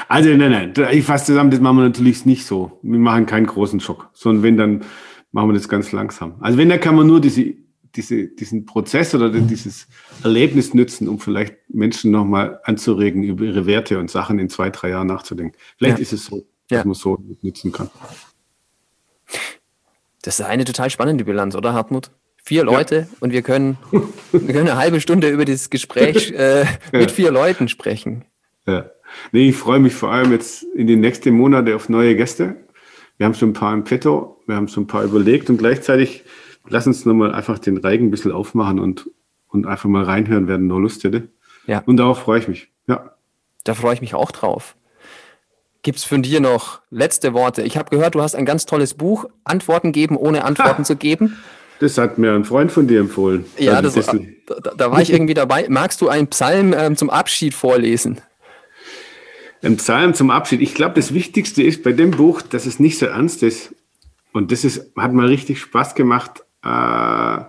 Also, 0.07 0.29
nein, 0.29 0.51
nein, 0.51 0.73
ich 0.91 1.03
fasse 1.03 1.25
zusammen, 1.25 1.51
das 1.51 1.59
machen 1.59 1.77
wir 1.77 1.83
natürlich 1.83 2.25
nicht 2.25 2.45
so. 2.45 2.79
Wir 2.83 2.99
machen 2.99 3.25
keinen 3.25 3.47
großen 3.47 3.79
Schock, 3.79 4.09
sondern 4.13 4.43
wenn, 4.43 4.55
dann 4.55 4.85
machen 5.31 5.49
wir 5.49 5.53
das 5.53 5.67
ganz 5.67 5.91
langsam. 5.91 6.35
Also 6.39 6.57
wenn, 6.57 6.69
dann 6.69 6.79
kann 6.79 6.95
man 6.95 7.07
nur 7.07 7.19
diese, 7.19 7.55
diese, 7.95 8.27
diesen 8.27 8.65
Prozess 8.65 9.13
oder 9.15 9.29
dieses 9.29 9.87
Erlebnis 10.23 10.73
nützen, 10.73 11.09
um 11.09 11.19
vielleicht 11.19 11.55
Menschen 11.69 12.11
nochmal 12.11 12.59
anzuregen, 12.63 13.23
über 13.23 13.45
ihre 13.45 13.65
Werte 13.65 13.99
und 13.99 14.11
Sachen 14.11 14.39
in 14.39 14.49
zwei, 14.49 14.69
drei 14.69 14.91
Jahren 14.91 15.07
nachzudenken. 15.07 15.57
Vielleicht 15.77 15.97
ja. 15.97 16.01
ist 16.03 16.13
es 16.13 16.25
so, 16.25 16.45
dass 16.69 16.77
ja. 16.77 16.85
man 16.85 16.93
so 16.93 17.17
nutzen 17.41 17.71
kann. 17.71 17.89
Das 20.21 20.39
ist 20.39 20.45
eine 20.45 20.65
total 20.65 20.89
spannende 20.89 21.25
Bilanz, 21.25 21.55
oder 21.55 21.73
Hartmut? 21.73 22.11
Vier 22.45 22.63
Leute 22.63 22.95
ja. 22.95 23.17
und 23.21 23.33
wir 23.33 23.41
können, 23.41 23.77
wir 24.31 24.53
können 24.53 24.69
eine 24.69 24.77
halbe 24.77 25.01
Stunde 25.01 25.29
über 25.29 25.45
das 25.45 25.71
Gespräch 25.71 26.31
äh, 26.37 26.65
mit 26.91 27.09
vier 27.09 27.31
Leuten 27.31 27.67
sprechen. 27.67 28.23
Ja. 28.67 28.91
Nee, 29.31 29.49
ich 29.49 29.55
freue 29.55 29.79
mich 29.79 29.95
vor 29.95 30.11
allem 30.11 30.31
jetzt 30.31 30.61
in 30.61 30.85
den 30.85 30.99
nächsten 30.99 31.33
Monaten 31.35 31.73
auf 31.73 31.89
neue 31.89 32.15
Gäste. 32.15 32.55
Wir 33.17 33.25
haben 33.25 33.33
schon 33.33 33.49
ein 33.49 33.53
paar 33.53 33.73
im 33.73 33.83
Petto, 33.83 34.41
wir 34.45 34.55
haben 34.55 34.67
schon 34.67 34.83
ein 34.83 34.87
paar 34.87 35.03
überlegt 35.03 35.49
und 35.49 35.57
gleichzeitig 35.57 36.23
lass 36.67 36.85
uns 36.85 37.05
nochmal 37.05 37.33
einfach 37.33 37.57
den 37.57 37.77
Reigen 37.77 38.07
ein 38.07 38.11
bisschen 38.11 38.31
aufmachen 38.31 38.79
und, 38.79 39.09
und 39.47 39.65
einfach 39.65 39.89
mal 39.89 40.03
reinhören, 40.03 40.47
wer 40.47 40.59
noch 40.59 40.79
Lust 40.79 41.03
hätte. 41.03 41.29
Ja. 41.65 41.81
Und 41.85 41.97
darauf 41.97 42.19
freue 42.19 42.39
ich 42.39 42.47
mich. 42.47 42.69
Ja. 42.87 43.15
Da 43.63 43.73
freue 43.73 43.95
ich 43.95 44.01
mich 44.01 44.13
auch 44.13 44.31
drauf. 44.31 44.75
Gibt 45.81 45.97
es 45.97 46.03
von 46.03 46.21
dir 46.21 46.41
noch 46.41 46.81
letzte 46.91 47.33
Worte? 47.33 47.63
Ich 47.63 47.77
habe 47.77 47.89
gehört, 47.89 48.13
du 48.13 48.21
hast 48.21 48.35
ein 48.35 48.45
ganz 48.45 48.65
tolles 48.65 48.93
Buch, 48.93 49.25
Antworten 49.43 49.91
geben, 49.91 50.15
ohne 50.15 50.43
Antworten 50.43 50.81
ah, 50.81 50.85
zu 50.85 50.95
geben. 50.95 51.37
Das 51.79 51.97
hat 51.97 52.17
mir 52.17 52.33
ein 52.33 52.45
Freund 52.45 52.71
von 52.71 52.87
dir 52.87 52.99
empfohlen. 52.99 53.45
Ja, 53.57 53.73
also 53.73 53.99
das, 53.99 54.07
da, 54.45 54.71
da, 54.71 54.91
war 54.91 55.01
ich 55.01 55.11
irgendwie 55.11 55.33
dabei. 55.33 55.65
Magst 55.69 56.01
du 56.01 56.07
einen 56.07 56.27
Psalm 56.27 56.73
ähm, 56.77 56.95
zum 56.95 57.09
Abschied 57.09 57.53
vorlesen? 57.53 58.21
Ein 59.61 59.77
Psalm 59.77 60.13
zum 60.13 60.29
Abschied. 60.29 60.61
Ich 60.61 60.73
glaube, 60.73 60.95
das 60.95 61.13
Wichtigste 61.13 61.63
ist 61.63 61.83
bei 61.83 61.91
dem 61.91 62.11
Buch, 62.11 62.41
dass 62.41 62.65
es 62.65 62.79
nicht 62.79 62.97
so 62.97 63.07
ernst 63.07 63.43
ist. 63.43 63.73
Und 64.31 64.51
das 64.51 64.63
ist, 64.63 64.91
hat 64.95 65.13
mal 65.13 65.27
richtig 65.27 65.59
Spaß 65.59 65.95
gemacht, 65.95 66.43
äh, 66.63 67.39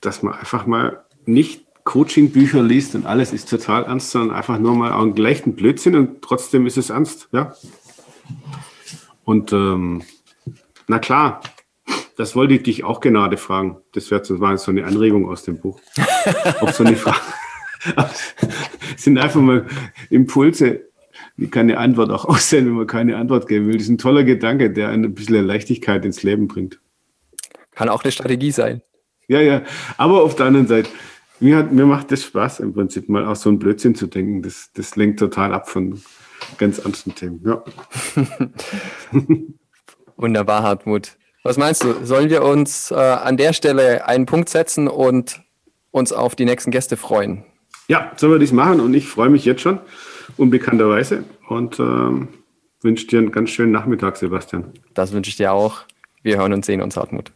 dass 0.00 0.22
man 0.22 0.34
einfach 0.34 0.66
mal 0.66 1.04
nicht 1.24 1.64
Coaching-Bücher 1.84 2.62
liest 2.62 2.94
und 2.94 3.06
alles 3.06 3.32
ist 3.32 3.48
total 3.48 3.84
ernst, 3.84 4.10
sondern 4.10 4.36
einfach 4.36 4.58
nur 4.58 4.74
mal 4.74 4.92
einen 4.92 5.14
gleichen 5.14 5.54
Blödsinn 5.54 5.96
und 5.96 6.22
trotzdem 6.22 6.66
ist 6.66 6.78
es 6.78 6.90
ernst. 6.90 7.28
Ja. 7.32 7.54
Und 9.24 9.52
ähm, 9.52 10.02
na 10.86 10.98
klar, 10.98 11.40
das 12.16 12.36
wollte 12.36 12.54
ich 12.54 12.62
dich 12.62 12.84
auch 12.84 13.00
Gnade 13.00 13.36
fragen. 13.36 13.78
Das 13.92 14.10
wäre 14.10 14.24
so 14.24 14.70
eine 14.70 14.84
Anregung 14.84 15.28
aus 15.28 15.42
dem 15.44 15.60
Buch. 15.60 15.80
Ob 16.60 16.70
so 16.70 16.84
eine 16.84 16.96
Frage. 16.96 17.20
sind 18.96 19.18
einfach 19.18 19.40
mal 19.40 19.66
Impulse, 20.10 20.88
wie 21.36 21.48
kann 21.48 21.62
eine 21.62 21.78
Antwort 21.78 22.10
auch 22.10 22.24
aussehen, 22.24 22.66
wenn 22.66 22.74
man 22.74 22.86
keine 22.86 23.16
Antwort 23.16 23.48
geben 23.48 23.66
will. 23.66 23.74
Das 23.74 23.84
ist 23.84 23.88
ein 23.88 23.98
toller 23.98 24.24
Gedanke, 24.24 24.70
der 24.70 24.90
ein 24.90 25.14
bisschen 25.14 25.44
Leichtigkeit 25.44 26.04
ins 26.04 26.22
Leben 26.22 26.48
bringt. 26.48 26.80
Kann 27.74 27.88
auch 27.88 28.02
eine 28.04 28.12
Strategie 28.12 28.50
sein. 28.50 28.82
Ja, 29.28 29.40
ja. 29.40 29.62
Aber 29.96 30.22
auf 30.22 30.36
der 30.36 30.46
anderen 30.46 30.66
Seite, 30.66 30.90
mir, 31.40 31.56
hat, 31.56 31.72
mir 31.72 31.86
macht 31.86 32.12
das 32.12 32.22
Spaß 32.24 32.60
im 32.60 32.74
Prinzip 32.74 33.08
mal 33.08 33.26
auch 33.26 33.36
so 33.36 33.50
ein 33.50 33.58
Blödsinn 33.58 33.94
zu 33.94 34.06
denken. 34.06 34.42
Das, 34.42 34.70
das 34.74 34.94
lenkt 34.96 35.18
total 35.18 35.54
ab 35.54 35.68
von 35.68 36.00
ganz 36.58 36.78
ernsten 36.78 37.14
Themen. 37.14 37.42
Ja. 37.44 37.64
Wunderbar, 40.16 40.62
Hartmut. 40.62 41.16
Was 41.44 41.56
meinst 41.56 41.82
du? 41.82 42.04
Sollen 42.04 42.30
wir 42.30 42.44
uns 42.44 42.92
äh, 42.92 42.94
an 42.94 43.36
der 43.36 43.52
Stelle 43.52 44.06
einen 44.06 44.26
Punkt 44.26 44.48
setzen 44.48 44.86
und 44.86 45.40
uns 45.90 46.12
auf 46.12 46.36
die 46.36 46.44
nächsten 46.44 46.70
Gäste 46.70 46.96
freuen? 46.96 47.44
Ja, 47.88 48.12
sollen 48.16 48.34
wir 48.34 48.38
das 48.38 48.52
machen 48.52 48.80
und 48.80 48.94
ich 48.94 49.08
freue 49.08 49.28
mich 49.28 49.44
jetzt 49.44 49.60
schon, 49.60 49.80
unbekannterweise 50.36 51.24
und 51.48 51.80
ähm, 51.80 52.28
wünsche 52.80 53.08
dir 53.08 53.18
einen 53.18 53.32
ganz 53.32 53.50
schönen 53.50 53.72
Nachmittag, 53.72 54.18
Sebastian. 54.18 54.72
Das 54.94 55.12
wünsche 55.12 55.30
ich 55.30 55.36
dir 55.36 55.52
auch. 55.52 55.80
Wir 56.22 56.36
hören 56.36 56.52
und 56.52 56.64
sehen 56.64 56.80
uns, 56.80 56.96
Hartmut. 56.96 57.32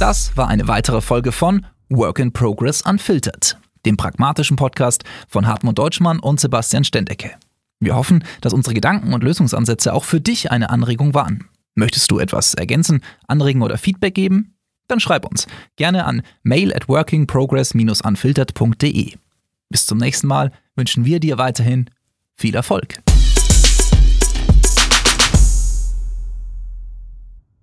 Das 0.00 0.36
war 0.36 0.48
eine 0.48 0.66
weitere 0.66 1.00
Folge 1.00 1.30
von 1.30 1.64
Work 1.90 2.18
in 2.18 2.32
Progress 2.32 2.82
Unfiltered, 2.82 3.56
dem 3.86 3.96
pragmatischen 3.96 4.56
Podcast 4.56 5.04
von 5.28 5.46
Hartmut 5.46 5.78
Deutschmann 5.78 6.18
und 6.18 6.40
Sebastian 6.40 6.82
Stendecke. 6.82 7.36
Wir 7.80 7.96
hoffen, 7.96 8.24
dass 8.40 8.52
unsere 8.52 8.74
Gedanken 8.74 9.12
und 9.12 9.24
Lösungsansätze 9.24 9.92
auch 9.92 10.04
für 10.04 10.20
dich 10.20 10.50
eine 10.50 10.70
Anregung 10.70 11.14
waren. 11.14 11.48
Möchtest 11.74 12.10
du 12.10 12.18
etwas 12.18 12.54
ergänzen, 12.54 13.02
anregen 13.26 13.62
oder 13.62 13.78
Feedback 13.78 14.14
geben? 14.14 14.54
Dann 14.86 15.00
schreib 15.00 15.26
uns 15.26 15.46
gerne 15.76 16.04
an 16.04 16.22
mail 16.42 16.74
at 16.74 16.88
workingprogress-unfiltered.de. 16.88 19.14
Bis 19.70 19.86
zum 19.86 19.98
nächsten 19.98 20.26
Mal 20.26 20.52
wünschen 20.76 21.04
wir 21.04 21.20
dir 21.20 21.38
weiterhin 21.38 21.90
viel 22.36 22.54
Erfolg. 22.54 22.98